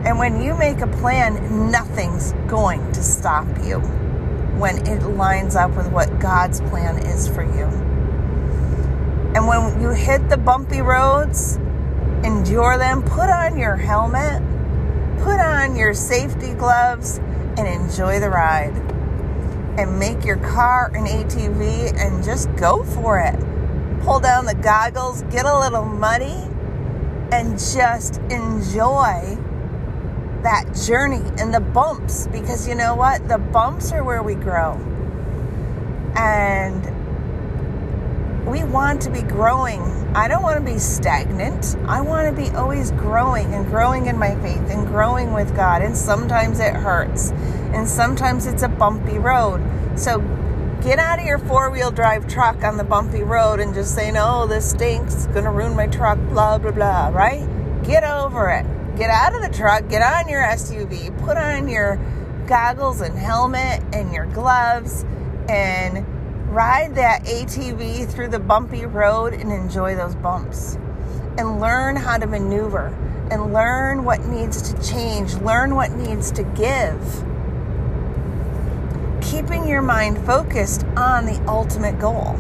and 0.04 0.18
when 0.18 0.42
you 0.42 0.54
make 0.54 0.80
a 0.80 0.86
plan, 0.86 1.70
nothing's 1.70 2.32
going 2.46 2.92
to 2.92 3.02
stop 3.02 3.46
you 3.64 3.78
when 4.58 4.86
it 4.86 5.02
lines 5.02 5.56
up 5.56 5.74
with 5.74 5.90
what 5.90 6.18
God's 6.20 6.60
plan 6.60 6.98
is 6.98 7.26
for 7.26 7.42
you. 7.42 7.64
And 9.34 9.48
when 9.48 9.80
you 9.80 9.88
hit 9.88 10.28
the 10.28 10.36
bumpy 10.36 10.82
roads, 10.82 11.58
endure 12.24 12.78
them, 12.78 13.02
put 13.02 13.28
on 13.30 13.58
your 13.58 13.76
helmet, 13.76 14.42
put 15.22 15.38
on 15.38 15.76
your 15.76 15.94
safety 15.94 16.54
gloves, 16.54 17.18
and 17.58 17.68
enjoy 17.68 18.18
the 18.18 18.30
ride. 18.30 18.74
And 19.78 19.98
make 19.98 20.24
your 20.24 20.36
car 20.36 20.90
an 20.94 21.04
ATV 21.04 21.98
and 21.98 22.24
just 22.24 22.54
go 22.56 22.84
for 22.84 23.18
it. 23.18 23.34
Pull 24.04 24.20
down 24.20 24.46
the 24.46 24.54
goggles, 24.54 25.22
get 25.22 25.46
a 25.46 25.58
little 25.58 25.84
muddy, 25.84 26.48
and 27.32 27.58
just 27.58 28.18
enjoy 28.30 29.36
that 30.42 30.66
journey 30.86 31.22
and 31.38 31.52
the 31.52 31.60
bumps 31.60 32.28
because 32.28 32.68
you 32.68 32.74
know 32.74 32.94
what? 32.94 33.26
The 33.28 33.38
bumps 33.38 33.92
are 33.92 34.04
where 34.04 34.22
we 34.22 34.34
grow. 34.34 34.74
And 36.16 36.93
we 38.46 38.64
want 38.64 39.02
to 39.02 39.10
be 39.10 39.22
growing. 39.22 39.82
I 40.14 40.28
don't 40.28 40.42
want 40.42 40.64
to 40.64 40.72
be 40.72 40.78
stagnant. 40.78 41.76
I 41.86 42.00
want 42.00 42.34
to 42.34 42.42
be 42.42 42.50
always 42.50 42.90
growing 42.92 43.52
and 43.54 43.66
growing 43.66 44.06
in 44.06 44.18
my 44.18 44.34
faith 44.36 44.70
and 44.70 44.86
growing 44.86 45.32
with 45.32 45.54
God. 45.56 45.82
And 45.82 45.96
sometimes 45.96 46.60
it 46.60 46.74
hurts. 46.74 47.30
And 47.72 47.88
sometimes 47.88 48.46
it's 48.46 48.62
a 48.62 48.68
bumpy 48.68 49.18
road. 49.18 49.62
So 49.96 50.18
get 50.82 50.98
out 50.98 51.18
of 51.18 51.24
your 51.24 51.38
four 51.38 51.70
wheel 51.70 51.90
drive 51.90 52.28
truck 52.28 52.62
on 52.62 52.76
the 52.76 52.84
bumpy 52.84 53.22
road 53.22 53.60
and 53.60 53.74
just 53.74 53.94
say, 53.94 54.10
no, 54.10 54.46
this 54.46 54.70
stinks. 54.70 55.14
It's 55.14 55.26
going 55.28 55.44
to 55.44 55.50
ruin 55.50 55.74
my 55.74 55.86
truck, 55.86 56.18
blah, 56.28 56.58
blah, 56.58 56.72
blah, 56.72 57.08
right? 57.08 57.48
Get 57.84 58.04
over 58.04 58.50
it 58.50 58.66
get 58.96 59.10
out 59.10 59.34
of 59.34 59.42
the 59.42 59.48
truck, 59.48 59.88
get 59.88 60.02
on 60.02 60.28
your 60.28 60.42
SUV, 60.42 61.16
put 61.24 61.36
on 61.36 61.68
your 61.68 61.96
goggles 62.46 63.00
and 63.00 63.18
helmet 63.18 63.82
and 63.92 64.12
your 64.12 64.26
gloves, 64.26 65.04
and 65.48 66.06
ride 66.54 66.94
that 66.94 67.25
ATV 67.25 68.08
through 68.08 68.28
the 68.28 68.38
bumpy 68.38 68.87
road 68.87 69.34
and 69.34 69.50
enjoy 69.50 69.96
those 69.96 70.14
bumps. 70.14 70.76
And 71.37 71.61
learn 71.61 71.96
how 71.96 72.16
to 72.16 72.28
maneuver 72.28 72.96
and 73.32 73.52
learn 73.52 74.04
what 74.04 74.25
needs 74.26 74.62
to 74.70 74.88
change, 74.88 75.34
learn 75.34 75.75
what 75.75 75.90
needs 75.90 76.30
to 76.30 76.44
give. 76.44 77.25
Keeping 79.20 79.66
your 79.66 79.82
mind 79.82 80.25
focused 80.25 80.84
on 80.96 81.26
the 81.26 81.42
ultimate 81.49 81.99
goal. 81.99 82.34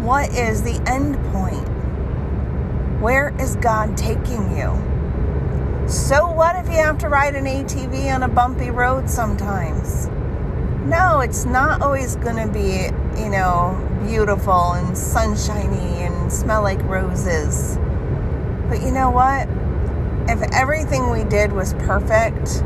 What 0.00 0.30
is 0.30 0.62
the 0.62 0.82
end 0.90 1.16
point? 1.32 1.68
Where 3.02 3.38
is 3.38 3.56
God 3.56 3.94
taking 3.94 4.56
you? 4.56 4.72
So 5.86 6.30
what 6.30 6.56
if 6.56 6.66
you 6.68 6.76
have 6.76 6.96
to 6.98 7.10
ride 7.10 7.34
an 7.34 7.44
ATV 7.44 8.14
on 8.14 8.22
a 8.22 8.28
bumpy 8.28 8.70
road 8.70 9.10
sometimes? 9.10 10.08
No, 10.86 11.20
it's 11.20 11.44
not 11.44 11.80
always 11.80 12.16
going 12.16 12.36
to 12.44 12.52
be, 12.52 12.90
you 13.22 13.30
know, 13.30 13.78
beautiful 14.02 14.72
and 14.72 14.98
sunshiny 14.98 16.02
and 16.02 16.32
smell 16.32 16.62
like 16.62 16.82
roses. 16.82 17.78
But 18.68 18.82
you 18.82 18.90
know 18.90 19.08
what? 19.08 19.48
If 20.28 20.42
everything 20.52 21.08
we 21.08 21.22
did 21.22 21.52
was 21.52 21.74
perfect 21.74 22.64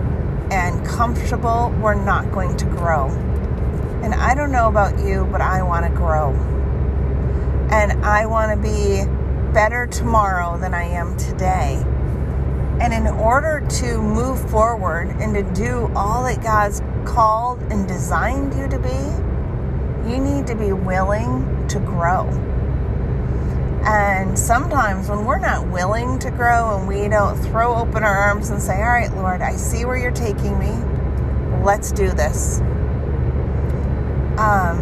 and 0.50 0.87
comfortable, 0.87 1.75
we're 1.82 1.94
not 1.94 2.32
going 2.32 2.56
to 2.56 2.64
grow. 2.64 3.08
And 4.02 4.14
I 4.14 4.35
don't 4.35 4.50
know 4.50 4.68
about 4.68 4.99
you, 4.99 5.28
but 5.30 5.42
I 5.42 5.62
want 5.62 5.85
to 5.85 5.92
grow. 5.92 6.30
And 7.70 7.92
I 8.02 8.25
want 8.25 8.50
to 8.50 8.56
be 8.56 9.04
better 9.52 9.87
tomorrow 9.87 10.56
than 10.56 10.73
I 10.73 10.85
am 10.85 11.18
today. 11.18 11.82
And 12.80 12.94
in 12.94 13.08
order 13.08 13.62
to 13.80 13.99
move 13.99 14.50
forward 14.50 15.08
and 15.20 15.35
to 15.35 15.42
do 15.54 15.92
all 15.94 16.25
that 16.25 16.42
God's 16.42 16.80
called 17.07 17.61
and 17.73 17.89
designed 17.89 18.55
you 18.55 18.69
to 18.69 18.79
be, 18.79 20.11
you 20.11 20.19
need 20.19 20.47
to 20.47 20.55
be 20.55 20.73
willing 20.73 21.67
to 21.69 21.79
grow. 21.81 22.29
And 23.85 24.39
sometimes 24.39 25.09
when 25.09 25.25
we're 25.25 25.39
not 25.39 25.69
willing 25.69 26.19
to 26.19 26.31
grow 26.31 26.77
and 26.77 26.89
we 26.89 27.09
don't 27.09 27.37
throw 27.39 27.77
open 27.77 28.03
our 28.03 28.17
arms 28.17 28.51
and 28.51 28.61
say, 28.61 28.75
All 28.75 28.89
right, 28.89 29.15
Lord, 29.15 29.43
I 29.43 29.57
see 29.57 29.85
where 29.85 29.97
you're 29.97 30.11
taking 30.11 30.59
me. 30.59 30.73
Let's 31.65 31.93
do 31.93 32.11
this. 32.11 32.61
Um, 34.39 34.79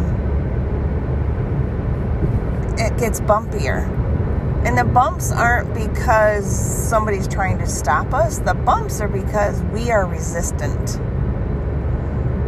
it 2.77 2.97
gets 2.97 3.21
bumpier 3.21 4.05
and 4.65 4.75
the 4.75 4.83
bumps 4.83 5.31
aren't 5.31 5.75
because 5.75 6.43
somebody's 6.43 7.27
trying 7.27 7.59
to 7.59 7.67
stop 7.67 8.15
us, 8.15 8.39
the 8.39 8.55
bumps 8.55 8.99
are 8.99 9.07
because 9.07 9.61
we 9.65 9.91
are 9.91 10.07
resistant. 10.07 10.99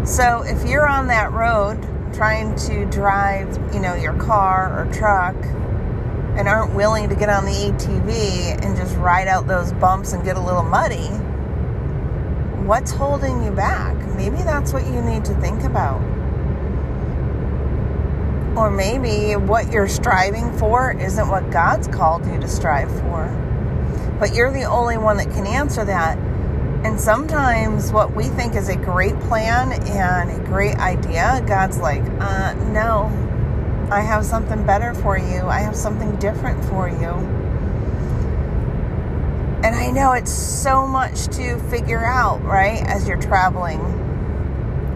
So 0.08 0.42
if 0.44 0.66
you're 0.66 0.88
on 0.88 1.08
that 1.08 1.34
road 1.34 1.86
trying 2.14 2.56
to 2.56 2.86
drive, 2.86 3.54
you 3.74 3.82
know, 3.82 3.94
your 3.94 4.14
car 4.14 4.80
or 4.80 4.92
truck 4.94 5.36
and 5.36 6.48
aren't 6.48 6.74
willing 6.74 7.10
to 7.10 7.16
get 7.16 7.28
on 7.28 7.44
the 7.44 7.52
ATV 7.52 8.64
and 8.64 8.78
just 8.78 8.96
ride 8.96 9.28
out 9.28 9.48
those 9.48 9.74
bumps 9.74 10.14
and 10.14 10.24
get 10.24 10.38
a 10.38 10.40
little 10.40 10.64
muddy, 10.64 11.10
what's 12.66 12.92
holding 12.92 13.44
you 13.44 13.52
back? 13.52 13.98
Maybe 14.16 14.38
that's 14.38 14.72
what 14.72 14.88
you 14.88 15.02
need 15.02 15.26
to 15.26 15.34
think 15.42 15.64
about. 15.64 16.02
Or 18.58 18.72
maybe 18.72 19.36
what 19.36 19.74
you're 19.74 19.90
striving 19.90 20.58
for 20.58 20.94
isn't 20.94 21.28
what 21.28 21.52
God's 21.52 21.90
called 21.90 22.26
you 22.28 22.40
to 22.40 22.48
strive 22.48 22.90
for. 23.02 23.28
But 24.22 24.34
you're 24.34 24.54
the 24.54 24.64
only 24.64 24.98
one 24.98 25.18
that 25.18 25.32
can 25.32 25.46
answer 25.46 25.84
that. 25.84 26.18
And 26.88 26.98
sometimes 26.98 27.91
what 27.91 28.15
we 28.15 28.29
think 28.29 28.56
is 28.56 28.70
a 28.70 28.75
great 28.77 29.20
plan 29.20 29.74
and 29.74 30.32
a 30.32 30.39
great 30.46 30.77
idea, 30.77 31.44
God's 31.46 31.77
like, 31.79 32.01
uh, 32.22 32.53
no, 32.72 33.08
I 33.91 34.00
have 34.00 34.25
something 34.25 34.65
better 34.65 34.94
for 34.94 35.17
you. 35.17 35.41
I 35.48 35.60
have 35.60 35.75
something 35.75 36.15
different 36.15 36.63
for 36.63 36.88
you. 36.88 37.10
And 39.65 39.75
I 39.75 39.91
know 39.91 40.13
it's 40.13 40.32
so 40.32 40.88
much 40.88 41.25
to 41.36 41.60
figure 41.70 42.06
out, 42.06 42.41
right, 42.46 42.82
as 42.88 43.06
you're 43.06 43.22
traveling 43.22 43.82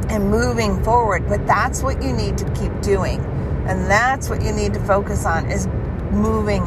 and 0.09 0.31
moving 0.31 0.81
forward. 0.85 1.27
But 1.27 1.45
that's 1.45 1.83
what 1.83 2.01
you 2.01 2.13
need 2.13 2.37
to 2.37 2.45
keep 2.53 2.71
doing. 2.81 3.19
And 3.67 3.85
that's 3.91 4.29
what 4.29 4.41
you 4.41 4.53
need 4.53 4.73
to 4.75 4.79
focus 4.85 5.25
on 5.25 5.51
is 5.51 5.67
moving 6.13 6.63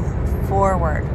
forward. 0.49 1.14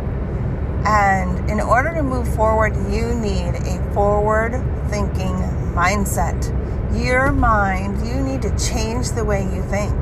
And 0.85 1.49
in 1.49 1.59
order 1.59 1.93
to 1.93 2.03
move 2.03 2.33
forward, 2.35 2.75
you 2.91 3.13
need 3.15 3.55
a 3.55 3.93
forward 3.93 4.53
thinking 4.89 5.35
mindset. 5.75 6.55
Your 6.97 7.31
mind, 7.31 8.05
you 8.07 8.21
need 8.21 8.41
to 8.41 8.57
change 8.57 9.11
the 9.11 9.23
way 9.23 9.43
you 9.43 9.61
think. 9.63 9.95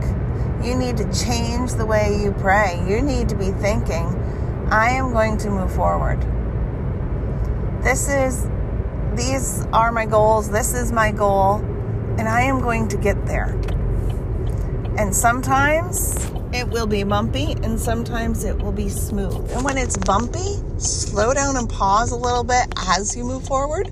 You 0.64 0.76
need 0.76 0.98
to 0.98 1.12
change 1.14 1.74
the 1.74 1.86
way 1.86 2.20
you 2.22 2.32
pray. 2.32 2.84
You 2.88 3.02
need 3.02 3.30
to 3.30 3.36
be 3.36 3.52
thinking, 3.52 4.06
I 4.72 4.92
am 4.92 5.12
going 5.12 5.38
to 5.40 5.50
move 5.50 5.74
forward. 5.74 6.22
This 7.84 8.10
is, 8.10 8.48
these 9.14 9.66
are 9.74 9.92
my 9.92 10.06
goals. 10.06 10.50
This 10.50 10.74
is 10.74 10.92
my 10.92 11.12
goal. 11.12 11.56
And 12.18 12.28
I 12.28 12.42
am 12.42 12.60
going 12.62 12.88
to 12.90 12.98
get 12.98 13.26
there. 13.26 13.50
And 14.98 15.16
sometimes 15.16 16.16
it 16.54 16.68
will 16.70 16.88
be 16.88 17.04
bumpy 17.04 17.52
and 17.64 17.80
sometimes 17.80 18.44
it 18.44 18.58
will 18.58 18.72
be 18.72 18.90
smooth. 18.90 19.52
And 19.52 19.64
when 19.64 19.78
it's 19.78 19.98
bumpy, 19.98 20.62
slow 20.78 21.34
down 21.34 21.58
and 21.58 21.70
pause 21.70 22.12
a 22.12 22.16
little 22.16 22.44
bit 22.44 22.68
as 22.78 23.16
you 23.16 23.24
move 23.24 23.44
forward 23.44 23.92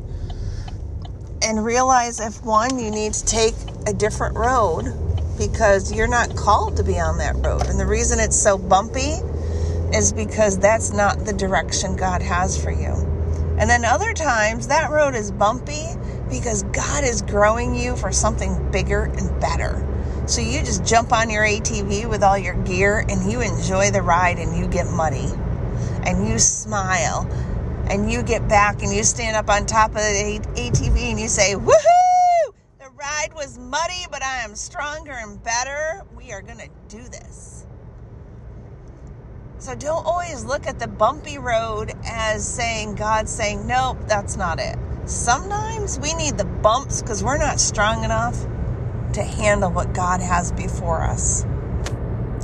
and 1.42 1.63
realize 1.63 2.20
if 2.20 2.44
one, 2.44 2.80
you 2.80 2.92
need 2.92 3.13
to 3.13 3.25
take 3.25 3.56
a 3.88 3.94
different 3.94 4.36
road 4.36 4.94
because 5.38 5.94
you're 5.94 6.08
not 6.08 6.36
called 6.36 6.77
to 6.77 6.84
be 6.84 7.00
on 7.00 7.18
that 7.18 7.36
road. 7.36 7.68
And 7.68 7.80
the 7.80 7.86
reason 7.86 8.20
it's 8.20 8.38
so 8.38 8.58
bumpy 8.58 9.15
is 9.94 10.13
because 10.13 10.58
that's 10.58 10.92
not 10.92 11.25
the 11.25 11.34
direction 11.34 11.96
God 11.96 12.22
has 12.22 12.62
for 12.62 12.72
you. 12.72 12.94
And 13.58 13.70
then 13.70 13.86
other 13.86 14.13
times 14.13 14.68
that 14.68 14.92
road 14.92 15.15
is 15.15 15.32
bumpy 15.32 15.86
because 16.30 16.63
God 16.63 17.04
is 17.04 17.22
growing 17.22 17.75
you 17.75 17.96
for 17.96 18.12
something 18.12 18.72
bigger 18.72 19.04
and 19.04 19.39
better. 19.39 19.86
So 20.27 20.42
you 20.42 20.60
just 20.62 20.84
jump 20.84 21.13
on 21.13 21.30
your 21.30 21.44
ATV 21.44 22.10
with 22.10 22.24
all 22.24 22.38
your 22.38 22.56
gear 22.63 23.06
and 23.08 23.32
you 23.32 23.42
enjoy 23.42 23.92
the 23.92 24.01
ride 24.01 24.39
and 24.39 24.58
you 24.58 24.68
get 24.68 24.88
muddy 24.88 25.30
and 26.06 26.28
you 26.28 26.40
smile 26.40 27.28
and 27.90 28.12
you 28.12 28.24
get 28.24 28.48
back 28.48 28.82
and 28.82 28.94
you 28.94 29.04
stand 29.04 29.36
up 29.36 29.50
on 29.50 29.66
top 29.66 29.92
of 29.92 29.98
the 29.98 30.42
ATV 30.56 31.12
and 31.12 31.20
you 31.20 31.28
say, 31.28 31.54
Woohoo! 31.56 32.54
The 32.80 32.90
ride 32.96 33.30
was 33.36 33.58
muddy, 33.60 34.06
but 34.12 34.24
I 34.24 34.44
am 34.44 34.56
stronger 34.56 35.14
and 35.14 35.42
better. 35.44 36.04
We 36.16 36.32
are 36.32 36.42
going 36.42 36.60
to 36.60 36.70
do 36.88 37.04
this. 37.04 37.66
So 39.60 39.76
don't 39.76 40.06
always 40.06 40.46
look 40.46 40.68
at 40.68 40.80
the 40.80 40.88
bumpy 40.88 41.38
road 41.38 41.94
as 42.06 42.48
saying, 42.48 42.96
God 42.96 43.28
saying, 43.28 43.66
Nope, 43.66 43.98
that's 44.08 44.38
not 44.38 44.60
it. 44.60 44.78
Sometimes 45.06 46.00
we 46.00 46.14
need 46.16 46.38
the 46.38 46.46
bumps 46.46 47.02
because 47.02 47.24
we're 47.24 47.38
not 47.38 47.60
strong 47.60 48.04
enough 48.04 48.40
to 49.14 49.24
handle 49.24 49.72
what 49.72 49.94
God 49.94 50.20
has 50.22 50.52
before 50.52 51.02
us. 51.02 51.44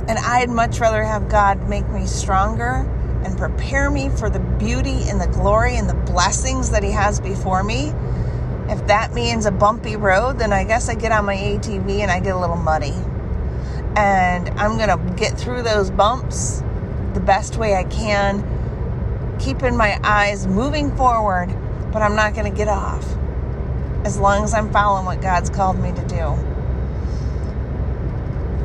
And 0.08 0.18
I'd 0.18 0.48
much 0.50 0.80
rather 0.80 1.02
have 1.02 1.28
God 1.28 1.68
make 1.68 1.88
me 1.88 2.06
stronger 2.06 2.88
and 3.24 3.36
prepare 3.36 3.90
me 3.90 4.08
for 4.08 4.28
the 4.28 4.40
beauty 4.40 5.08
and 5.08 5.20
the 5.20 5.26
glory 5.28 5.76
and 5.76 5.88
the 5.88 5.94
blessings 5.94 6.70
that 6.70 6.82
He 6.82 6.90
has 6.90 7.20
before 7.20 7.62
me. 7.62 7.92
If 8.68 8.86
that 8.86 9.12
means 9.12 9.46
a 9.46 9.50
bumpy 9.50 9.96
road, 9.96 10.38
then 10.38 10.52
I 10.52 10.64
guess 10.64 10.88
I 10.88 10.94
get 10.94 11.12
on 11.12 11.24
my 11.24 11.36
ATV 11.36 12.00
and 12.00 12.10
I 12.10 12.20
get 12.20 12.34
a 12.34 12.38
little 12.38 12.56
muddy. 12.56 12.94
And 13.96 14.48
I'm 14.50 14.78
going 14.78 14.88
to 14.88 15.14
get 15.14 15.38
through 15.38 15.62
those 15.62 15.90
bumps 15.90 16.62
the 17.14 17.20
best 17.20 17.56
way 17.56 17.74
I 17.74 17.84
can, 17.84 19.36
keeping 19.38 19.76
my 19.76 20.00
eyes 20.02 20.46
moving 20.46 20.96
forward, 20.96 21.48
but 21.92 22.00
I'm 22.00 22.16
not 22.16 22.34
going 22.34 22.50
to 22.50 22.56
get 22.56 22.68
off 22.68 23.06
as 24.04 24.18
long 24.18 24.44
as 24.44 24.54
I'm 24.54 24.72
following 24.72 25.04
what 25.04 25.20
God's 25.20 25.50
called 25.50 25.78
me 25.78 25.92
to 25.92 26.06
do. 26.06 26.51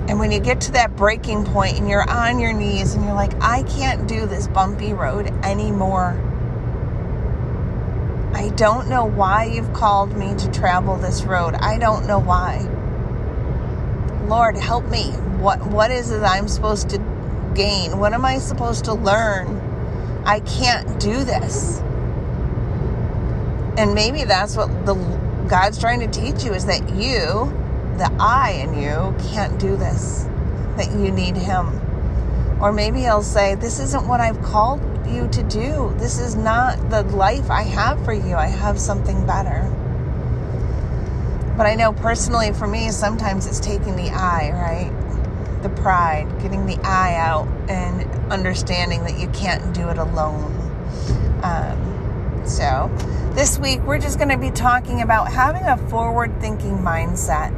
And 0.08 0.20
when 0.20 0.32
you 0.32 0.40
get 0.40 0.62
to 0.62 0.72
that 0.72 0.96
breaking 0.96 1.44
point 1.46 1.78
and 1.78 1.90
you're 1.90 2.10
on 2.10 2.40
your 2.40 2.54
knees 2.54 2.94
and 2.94 3.04
you're 3.04 3.14
like, 3.14 3.34
I 3.42 3.64
can't 3.64 4.08
do 4.08 4.26
this 4.26 4.48
bumpy 4.48 4.94
road 4.94 5.28
anymore. 5.44 6.24
I 8.34 8.50
don't 8.50 8.88
know 8.88 9.04
why 9.04 9.46
you've 9.46 9.74
called 9.74 10.16
me 10.16 10.34
to 10.36 10.52
travel 10.52 10.96
this 10.96 11.24
road. 11.24 11.56
I 11.56 11.78
don't 11.78 12.08
know 12.08 12.20
why. 12.20 12.60
Lord, 14.28 14.56
help 14.56 14.86
me. 14.90 15.12
What 15.40 15.66
what 15.68 15.92
is 15.92 16.12
it 16.12 16.22
I'm 16.22 16.48
supposed 16.48 16.90
to 16.92 17.00
gain? 17.54 18.00
What 18.00 18.14
am 18.14 18.24
I 18.24 18.38
supposed 18.38 18.86
to 18.86 18.94
learn? 18.94 19.58
I 20.26 20.40
can't 20.42 21.00
do 21.00 21.24
this. 21.24 21.80
And 23.78 23.94
maybe 23.94 24.24
that's 24.24 24.56
what 24.56 24.86
the 24.86 24.96
God's 25.48 25.80
trying 25.80 26.00
to 26.00 26.08
teach 26.08 26.44
you 26.44 26.54
is 26.54 26.66
that 26.66 26.94
you 26.96 27.52
the 27.98 28.12
I 28.20 28.52
in 28.52 28.78
you 28.80 29.16
can't 29.30 29.60
do 29.60 29.76
this, 29.76 30.24
that 30.78 30.92
you 30.92 31.12
need 31.12 31.36
Him. 31.36 31.82
Or 32.62 32.72
maybe 32.72 33.02
He'll 33.02 33.24
say, 33.24 33.56
This 33.56 33.80
isn't 33.80 34.08
what 34.08 34.20
I've 34.20 34.42
called 34.42 34.82
you 35.08 35.28
to 35.30 35.44
do. 35.44 35.94
This 35.98 36.20
is 36.20 36.36
not 36.36 36.90
the 36.90 37.04
life 37.04 37.50
I 37.50 37.64
have 37.64 38.04
for 38.04 38.14
you. 38.14 38.36
I 38.36 38.48
have 38.48 38.80
something 38.80 39.26
better. 39.26 39.72
But 41.58 41.66
I 41.66 41.76
know 41.76 41.94
personally 41.94 42.54
for 42.54 42.68
me, 42.68 42.92
sometimes 42.92 43.48
it's 43.48 43.60
taking 43.60 43.96
the 43.96 44.10
I, 44.10 44.52
right? 44.52 45.64
The 45.64 45.70
pride, 45.70 46.28
getting 46.42 46.68
the 46.68 46.78
I 46.84 47.16
out, 47.16 47.48
and 47.68 48.04
understanding 48.32 49.04
that 49.06 49.20
you 49.20 49.28
can't 49.30 49.74
do 49.74 49.90
it 49.90 49.98
alone. 49.98 50.54
Um, 51.42 52.44
so, 52.46 52.92
this 53.34 53.58
week 53.58 53.82
we're 53.82 53.98
just 53.98 54.18
going 54.18 54.30
to 54.30 54.38
be 54.38 54.52
talking 54.52 55.02
about 55.02 55.32
having 55.32 55.64
a 55.64 55.78
forward 55.90 56.40
thinking 56.40 56.78
mindset 56.78 57.52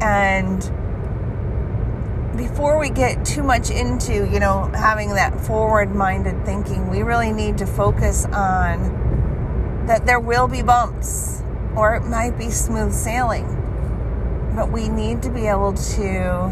and 0.00 0.60
before 2.36 2.78
we 2.78 2.88
get 2.88 3.24
too 3.24 3.42
much 3.42 3.70
into, 3.70 4.26
you 4.32 4.40
know, 4.40 4.70
having 4.74 5.10
that 5.10 5.38
forward 5.40 5.94
minded 5.94 6.44
thinking, 6.46 6.88
we 6.88 7.02
really 7.02 7.32
need 7.32 7.58
to 7.58 7.66
focus 7.66 8.24
on 8.26 9.84
that 9.86 10.06
there 10.06 10.20
will 10.20 10.48
be 10.48 10.62
bumps 10.62 11.42
or 11.76 11.96
it 11.96 12.02
might 12.02 12.38
be 12.38 12.50
smooth 12.50 12.92
sailing. 12.92 13.46
But 14.54 14.72
we 14.72 14.88
need 14.88 15.22
to 15.22 15.30
be 15.30 15.46
able 15.46 15.74
to, 15.74 16.50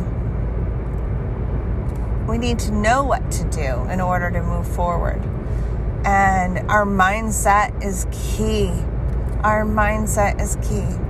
we 2.29 2.39
need 2.39 2.59
to 2.61 2.73
know 2.73 3.03
what 3.05 3.31
to 3.33 3.45
do 3.45 3.91
in 3.91 4.01
order 4.01 4.31
to 4.31 4.43
move 4.43 4.69
forward. 4.69 5.23
And 6.05 6.59
our 6.71 6.85
mindset 6.85 7.83
is 7.83 8.07
key. 8.13 8.69
Our 9.43 9.65
mindset 9.65 10.41
is 10.41 10.57
key 10.57 11.08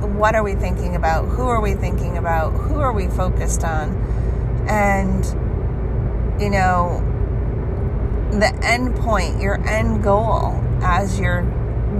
what 0.00 0.34
are 0.34 0.42
we 0.42 0.54
thinking 0.54 0.96
about? 0.96 1.26
Who 1.26 1.42
are 1.42 1.60
we 1.60 1.74
thinking 1.74 2.16
about? 2.16 2.50
Who 2.52 2.74
are 2.76 2.92
we 2.92 3.08
focused 3.08 3.64
on? 3.64 3.94
And, 4.68 5.24
you 6.40 6.50
know, 6.50 7.06
the 8.32 8.54
end 8.62 8.96
point, 8.96 9.40
your 9.40 9.60
end 9.66 10.02
goal 10.02 10.52
as 10.82 11.18
you're 11.18 11.44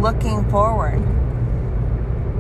looking 0.01 0.49
forward, 0.51 1.03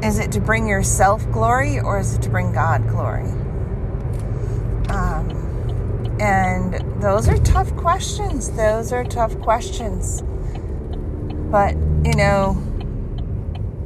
is 0.03 0.19
it 0.19 0.33
to 0.33 0.41
bring 0.41 0.67
yourself 0.67 1.31
glory 1.31 1.79
or 1.79 1.99
is 1.99 2.15
it 2.15 2.23
to 2.23 2.31
bring 2.31 2.53
God 2.53 2.89
glory? 2.89 3.29
Um, 4.89 6.17
and 6.21 7.03
those 7.03 7.29
are 7.29 7.37
tough 7.39 7.75
questions. 7.77 8.51
Those 8.53 8.93
are 8.93 9.05
tough 9.05 9.39
questions. 9.41 10.23
But, 11.51 11.75
you 12.05 12.15
know, 12.15 12.63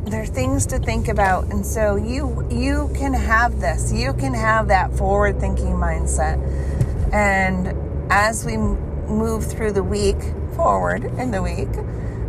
there 0.06 0.22
are 0.22 0.26
things 0.26 0.66
to 0.66 0.78
think 0.78 1.08
about 1.08 1.44
and 1.50 1.64
so 1.64 1.96
you 1.96 2.46
you 2.50 2.90
can 2.94 3.14
have 3.14 3.60
this. 3.60 3.92
You 3.92 4.12
can 4.12 4.34
have 4.34 4.68
that 4.68 4.92
forward 4.96 5.40
thinking 5.40 5.72
mindset. 5.72 6.38
And 7.12 8.12
as 8.12 8.44
we 8.44 8.56
move 8.58 9.46
through 9.46 9.72
the 9.72 9.82
week 9.82 10.16
forward 10.56 11.04
in 11.04 11.30
the 11.30 11.42
week 11.42 11.68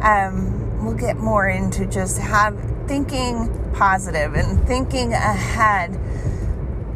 um, 0.02 0.86
we'll 0.86 0.96
get 0.96 1.18
more 1.18 1.48
into 1.48 1.86
just 1.86 2.18
have 2.18 2.58
thinking 2.88 3.50
positive 3.74 4.36
and 4.36 4.66
thinking 4.66 5.12
ahead. 5.14 6.00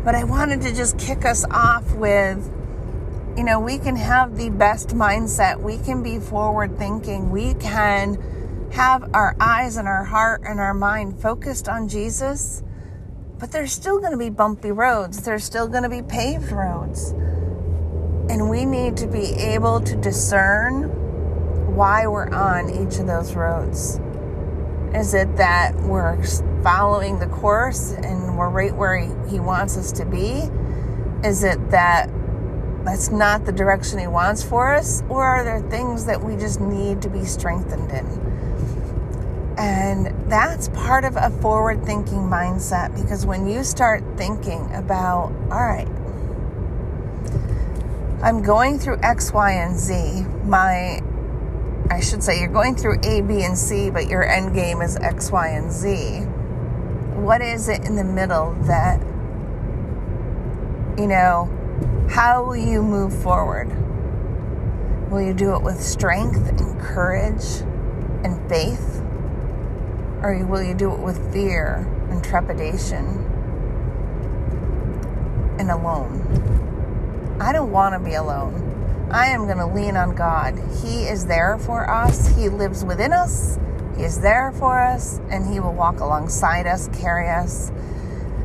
But 0.05 0.15
i 0.15 0.23
wanted 0.23 0.61
to 0.61 0.73
just 0.73 0.97
kick 0.97 1.25
us 1.25 1.43
off 1.51 1.93
with 1.95 2.49
you 3.35 3.43
know 3.43 3.59
we 3.59 3.79
can 3.79 3.97
have 3.97 4.37
the 4.37 4.49
best 4.49 4.89
mindset. 4.89 5.59
We 5.59 5.77
can 5.77 6.03
be 6.03 6.19
forward 6.19 6.77
thinking 6.77 7.31
we 7.31 7.53
can 7.55 8.17
have 8.71 9.09
our 9.13 9.35
eyes 9.39 9.77
and 9.77 9.87
our 9.87 10.03
heart 10.03 10.41
and 10.45 10.59
our 10.59 10.73
mind 10.73 11.21
focused 11.21 11.67
on 11.67 11.87
Jesus, 11.87 12.63
but 13.37 13.51
there's 13.51 13.71
still 13.71 13.99
going 13.99 14.11
to 14.11 14.17
be 14.17 14.29
bumpy 14.29 14.71
roads. 14.71 15.23
There's 15.23 15.43
still 15.43 15.67
going 15.67 15.83
to 15.83 15.89
be 15.89 16.01
paved 16.01 16.51
roads. 16.51 17.11
And 18.29 18.49
we 18.49 18.65
need 18.65 18.97
to 18.97 19.07
be 19.07 19.33
able 19.33 19.81
to 19.81 19.95
discern 19.95 21.75
why 21.75 22.05
we're 22.07 22.29
on 22.29 22.69
each 22.69 22.99
of 22.99 23.07
those 23.07 23.33
roads. 23.35 23.99
Is 24.93 25.13
it 25.13 25.37
that 25.37 25.75
we're 25.75 26.21
following 26.63 27.19
the 27.19 27.27
course 27.27 27.93
and 27.93 28.37
we're 28.37 28.49
right 28.49 28.75
where 28.75 28.97
he, 29.27 29.39
wants 29.39 29.77
us 29.77 29.91
to 29.93 30.05
be? 30.05 30.49
Is 31.27 31.43
it 31.43 31.71
that 31.71 32.09
that's 32.83 33.09
not 33.09 33.45
the 33.45 33.51
direction 33.51 33.99
he 33.99 34.07
wants 34.07 34.43
for 34.43 34.73
us? 34.73 35.03
Or 35.09 35.23
are 35.23 35.43
there 35.43 35.61
things 35.69 36.05
that 36.05 36.23
we 36.23 36.35
just 36.35 36.59
need 36.59 37.01
to 37.01 37.09
be 37.09 37.23
strengthened 37.23 37.91
in? 37.91 38.48
And 39.59 40.31
that's 40.31 40.69
part 40.69 41.03
of 41.03 41.17
a 41.17 41.29
forward 41.41 41.83
thinking 41.83 42.19
mindset 42.19 42.95
because 42.95 43.25
when 43.25 43.45
you 43.45 43.65
start 43.65 44.01
thinking 44.15 44.73
about, 44.73 45.33
all 45.51 45.65
right, 45.65 45.87
I'm 48.23 48.41
going 48.41 48.79
through 48.79 48.99
X, 49.03 49.33
Y, 49.33 49.51
and 49.51 49.77
Z, 49.77 50.23
my 50.45 51.01
I 51.91 51.99
should 52.01 52.23
say 52.23 52.39
you're 52.39 52.47
going 52.47 52.75
through 52.75 52.99
A, 53.03 53.21
B, 53.21 53.43
and 53.43 53.57
C, 53.57 53.89
but 53.89 54.07
your 54.07 54.23
end 54.23 54.53
game 54.53 54.81
is 54.81 54.95
X, 54.95 55.31
Y, 55.31 55.47
and 55.49 55.71
Z. 55.71 56.21
What 57.19 57.41
is 57.41 57.67
it 57.67 57.83
in 57.83 57.95
the 57.95 58.03
middle 58.03 58.53
that, 58.61 59.01
you 60.97 61.07
know, 61.07 61.49
how 62.09 62.45
will 62.45 62.55
you 62.55 62.81
move 62.81 63.13
forward? 63.23 63.67
Will 65.11 65.21
you 65.21 65.33
do 65.33 65.55
it 65.55 65.63
with 65.63 65.81
strength 65.81 66.47
and 66.47 66.79
courage 66.79 67.61
and 68.23 68.47
faith? 68.47 68.98
Or 70.21 70.45
will 70.45 70.61
you 70.61 70.73
do 70.73 70.91
it 70.93 70.99
with 70.99 71.31
fear 71.31 71.87
and 72.09 72.23
trepidation 72.23 73.05
and 75.57 75.71
alone? 75.71 77.37
I 77.39 77.53
don't 77.53 77.71
want 77.71 77.95
to 77.95 77.99
be 77.99 78.15
alone. 78.15 79.07
I 79.11 79.27
am 79.27 79.45
going 79.45 79.57
to 79.57 79.65
lean 79.65 79.95
on 79.95 80.15
God. 80.15 80.59
He 80.83 81.03
is 81.03 81.25
there 81.25 81.57
for 81.57 81.89
us, 81.89 82.27
He 82.35 82.49
lives 82.49 82.83
within 82.83 83.13
us, 83.13 83.57
He 83.95 84.03
is 84.03 84.19
there 84.19 84.51
for 84.51 84.77
us, 84.77 85.19
and 85.31 85.51
He 85.51 85.59
will 85.59 85.73
walk 85.73 85.99
alongside 85.99 86.67
us, 86.67 86.89
carry 86.89 87.29
us. 87.29 87.71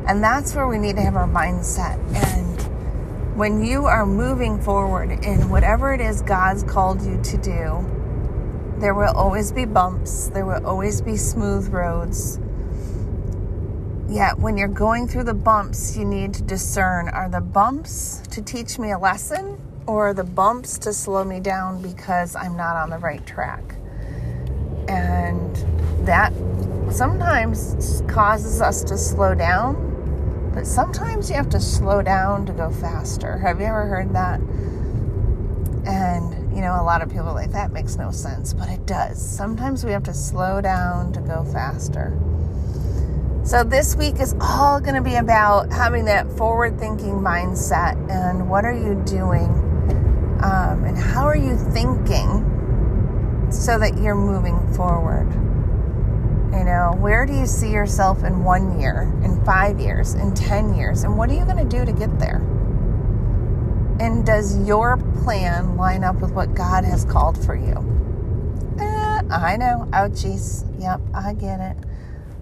And 0.07 0.23
that's 0.23 0.55
where 0.55 0.67
we 0.67 0.77
need 0.77 0.95
to 0.95 1.01
have 1.01 1.15
our 1.15 1.27
mindset. 1.27 1.99
And 2.15 3.35
when 3.35 3.63
you 3.63 3.85
are 3.85 4.05
moving 4.05 4.61
forward 4.61 5.11
in 5.11 5.49
whatever 5.49 5.93
it 5.93 5.99
is 5.99 6.21
God's 6.21 6.63
called 6.63 7.01
you 7.01 7.21
to 7.21 7.37
do, 7.37 7.94
there 8.85 8.93
will 8.93 9.17
always 9.17 9.51
be 9.51 9.65
bumps, 9.65 10.27
there 10.27 10.45
will 10.45 10.63
always 10.63 11.01
be 11.01 11.17
smooth 11.17 11.67
roads. 11.69 12.39
Yet, 14.07 14.37
when 14.37 14.57
you're 14.57 14.67
going 14.67 15.07
through 15.07 15.23
the 15.23 15.33
bumps, 15.33 15.97
you 15.97 16.05
need 16.05 16.35
to 16.35 16.43
discern 16.43 17.09
are 17.09 17.27
the 17.27 17.41
bumps 17.41 18.21
to 18.29 18.43
teach 18.43 18.77
me 18.77 18.91
a 18.91 18.99
lesson? 18.99 19.59
or 19.87 20.15
the 20.15 20.23
bumps 20.23 20.79
to 20.79 20.91
slow 20.93 21.23
me 21.23 21.39
down 21.39 21.79
because 21.81 22.35
I'm 22.35 22.57
not 22.57 22.75
on 22.75 22.89
the 22.89 22.97
right 22.97 23.23
track. 23.25 23.75
And 24.87 25.55
that 26.07 26.33
sometimes 26.91 28.01
causes 28.07 28.61
us 28.61 28.83
to 28.85 28.97
slow 28.97 29.35
down, 29.35 30.51
but 30.55 30.65
sometimes 30.65 31.29
you 31.29 31.35
have 31.35 31.49
to 31.49 31.59
slow 31.59 32.01
down 32.01 32.47
to 32.47 32.53
go 32.53 32.71
faster. 32.71 33.37
Have 33.37 33.59
you 33.59 33.67
ever 33.67 33.85
heard 33.85 34.13
that? 34.13 34.39
And, 35.85 36.44
you 36.55 36.61
know, 36.61 36.79
a 36.79 36.83
lot 36.83 37.01
of 37.01 37.09
people 37.09 37.27
are 37.27 37.33
like, 37.33 37.51
that 37.51 37.71
makes 37.71 37.97
no 37.97 38.11
sense, 38.11 38.53
but 38.53 38.69
it 38.69 38.85
does. 38.85 39.21
Sometimes 39.21 39.83
we 39.83 39.91
have 39.91 40.03
to 40.03 40.13
slow 40.13 40.61
down 40.61 41.11
to 41.13 41.19
go 41.19 41.43
faster. 41.43 42.17
So, 43.43 43.63
this 43.63 43.95
week 43.95 44.19
is 44.19 44.35
all 44.39 44.79
going 44.79 44.95
to 44.95 45.01
be 45.01 45.15
about 45.15 45.71
having 45.71 46.05
that 46.05 46.31
forward 46.31 46.79
thinking 46.79 47.15
mindset 47.15 47.93
and 48.09 48.49
what 48.49 48.65
are 48.65 48.73
you 48.73 49.03
doing 49.05 49.51
um, 50.41 50.83
and 50.83 50.97
how 50.97 51.25
are 51.25 51.37
you 51.37 51.55
thinking 51.55 53.49
so 53.51 53.77
that 53.77 53.97
you're 53.97 54.15
moving 54.15 54.57
forward? 54.73 55.31
You 56.53 56.63
know, 56.63 56.95
where 56.97 57.25
do 57.25 57.33
you 57.33 57.45
see 57.45 57.71
yourself 57.71 58.23
in 58.23 58.43
one 58.43 58.79
year, 58.79 59.13
in 59.23 59.43
five 59.43 59.79
years, 59.79 60.13
in 60.13 60.33
10 60.33 60.75
years? 60.75 61.03
And 61.03 61.17
what 61.17 61.29
are 61.29 61.33
you 61.33 61.45
going 61.45 61.57
to 61.57 61.77
do 61.77 61.85
to 61.85 61.91
get 61.91 62.17
there? 62.19 62.41
And 63.99 64.25
does 64.25 64.57
your 64.67 64.97
plan 65.23 65.77
line 65.77 66.03
up 66.03 66.19
with 66.19 66.31
what 66.31 66.53
God 66.53 66.83
has 66.83 67.05
called 67.05 67.43
for 67.45 67.55
you? 67.55 67.75
Eh, 68.79 69.21
I 69.31 69.55
know. 69.57 69.87
Ouchies. 69.91 70.65
Yep, 70.81 71.01
I 71.13 71.33
get 71.33 71.59
it. 71.59 71.77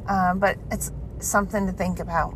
Um, 0.07 0.39
but 0.39 0.57
it's 0.71 0.91
something 1.19 1.67
to 1.67 1.71
think 1.71 1.99
about. 1.99 2.35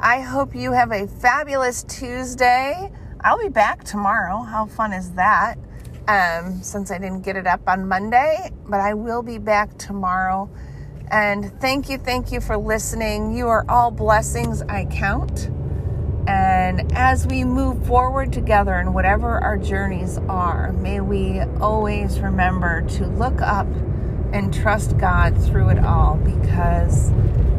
I 0.00 0.20
hope 0.20 0.54
you 0.54 0.72
have 0.72 0.90
a 0.92 1.06
fabulous 1.06 1.82
Tuesday. 1.82 2.90
I'll 3.22 3.38
be 3.38 3.50
back 3.50 3.84
tomorrow. 3.84 4.38
How 4.42 4.64
fun 4.64 4.94
is 4.94 5.10
that? 5.12 5.56
Um, 6.08 6.62
since 6.62 6.90
I 6.90 6.96
didn't 6.96 7.20
get 7.20 7.36
it 7.36 7.46
up 7.46 7.60
on 7.66 7.86
Monday, 7.86 8.50
but 8.66 8.80
I 8.80 8.94
will 8.94 9.22
be 9.22 9.36
back 9.36 9.76
tomorrow. 9.76 10.48
And 11.10 11.52
thank 11.60 11.90
you, 11.90 11.98
thank 11.98 12.32
you 12.32 12.40
for 12.40 12.56
listening. 12.56 13.36
You 13.36 13.48
are 13.48 13.66
all 13.68 13.90
blessings 13.90 14.62
I 14.62 14.86
count. 14.86 15.50
And 16.50 16.92
as 16.94 17.28
we 17.28 17.44
move 17.44 17.86
forward 17.86 18.32
together 18.32 18.74
in 18.80 18.92
whatever 18.92 19.38
our 19.38 19.56
journeys 19.56 20.18
are, 20.28 20.72
may 20.72 21.00
we 21.00 21.38
always 21.60 22.18
remember 22.18 22.82
to 22.96 23.06
look 23.06 23.40
up 23.40 23.68
and 24.32 24.52
trust 24.52 24.98
God 24.98 25.40
through 25.40 25.68
it 25.68 25.78
all 25.78 26.16
because 26.16 27.10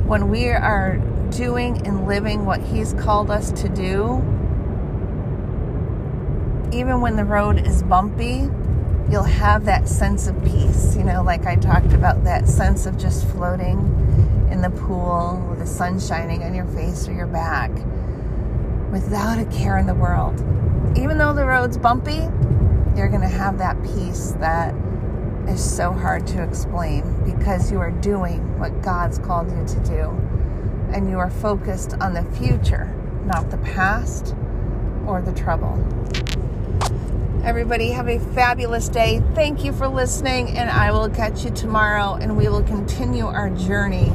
when 0.06 0.30
we 0.30 0.50
are 0.50 0.98
doing 1.30 1.88
and 1.88 2.06
living 2.06 2.46
what 2.46 2.60
He's 2.60 2.92
called 2.96 3.32
us 3.32 3.54
to 3.62 3.70
do, 3.70 4.18
even 6.74 7.00
when 7.00 7.16
the 7.16 7.24
road 7.24 7.66
is 7.66 7.84
bumpy, 7.84 8.50
you'll 9.10 9.24
have 9.24 9.64
that 9.66 9.88
sense 9.88 10.28
of 10.28 10.36
peace. 10.44 10.98
You 10.98 11.06
know, 11.06 11.24
like 11.24 11.46
I 11.46 11.56
talked 11.56 11.94
about 11.94 12.26
that 12.26 12.46
sense 12.46 12.86
of 12.86 12.98
just 12.98 13.26
floating 13.30 13.80
in 14.52 14.62
the 14.62 14.70
pool 14.70 15.48
with 15.50 15.60
the 15.60 15.68
sun 15.68 15.98
shining 15.98 16.44
on 16.44 16.54
your 16.54 16.66
face 16.66 17.08
or 17.08 17.14
your 17.14 17.28
back 17.28 17.72
without 18.92 19.40
a 19.40 19.46
care 19.46 19.78
in 19.78 19.88
the 19.88 19.96
world. 19.96 20.40
Even 20.98 21.18
though 21.18 21.34
the 21.34 21.46
road's 21.46 21.78
bumpy, 21.78 22.28
you're 22.96 23.10
going 23.10 23.22
to 23.22 23.28
have 23.28 23.58
that 23.58 23.82
peace 23.84 24.32
that 24.40 24.76
is 25.48 25.64
so 25.64 25.92
hard 25.92 26.28
to 26.28 26.44
explain 26.44 27.04
because 27.24 27.72
you 27.72 27.80
are 27.80 27.92
doing 27.92 28.60
what 28.60 28.82
God's 28.82 29.18
called 29.18 29.50
you 29.52 29.66
to 29.66 29.80
do. 29.86 30.10
And 30.94 31.10
you 31.10 31.20
are 31.20 31.30
focused 31.30 31.94
on 32.02 32.14
the 32.14 32.24
future, 32.38 32.94
not 33.26 33.50
the 33.50 33.58
past 33.58 34.36
or 35.08 35.22
the 35.22 35.32
trouble. 35.32 35.80
Everybody, 37.44 37.90
have 37.92 38.08
a 38.08 38.20
fabulous 38.20 38.88
day. 38.88 39.24
Thank 39.34 39.64
you 39.64 39.74
for 39.74 39.88
listening, 39.88 40.58
and 40.58 40.70
I 40.70 40.92
will 40.92 41.10
catch 41.10 41.44
you 41.44 41.50
tomorrow, 41.50 42.14
and 42.14 42.38
we 42.38 42.48
will 42.50 42.62
continue 42.62 43.26
our 43.26 43.50
journey 43.50 44.12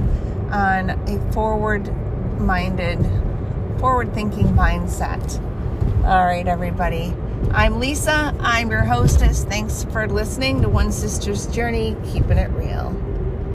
on 0.53 0.91
a 0.91 1.33
forward 1.33 1.91
minded, 2.39 3.01
forward 3.79 4.15
thinking 4.15 4.47
mindset. 4.49 5.43
All 6.05 6.25
right, 6.25 6.47
everybody. 6.47 7.15
I'm 7.51 7.79
Lisa. 7.79 8.35
I'm 8.41 8.71
your 8.71 8.85
hostess. 8.85 9.45
Thanks 9.45 9.85
for 9.85 10.09
listening 10.09 10.63
to 10.63 10.69
One 10.69 10.93
Sister's 10.93 11.47
Journey, 11.49 11.97
keeping 12.11 12.39
it 12.39 12.51
real. 12.53 12.96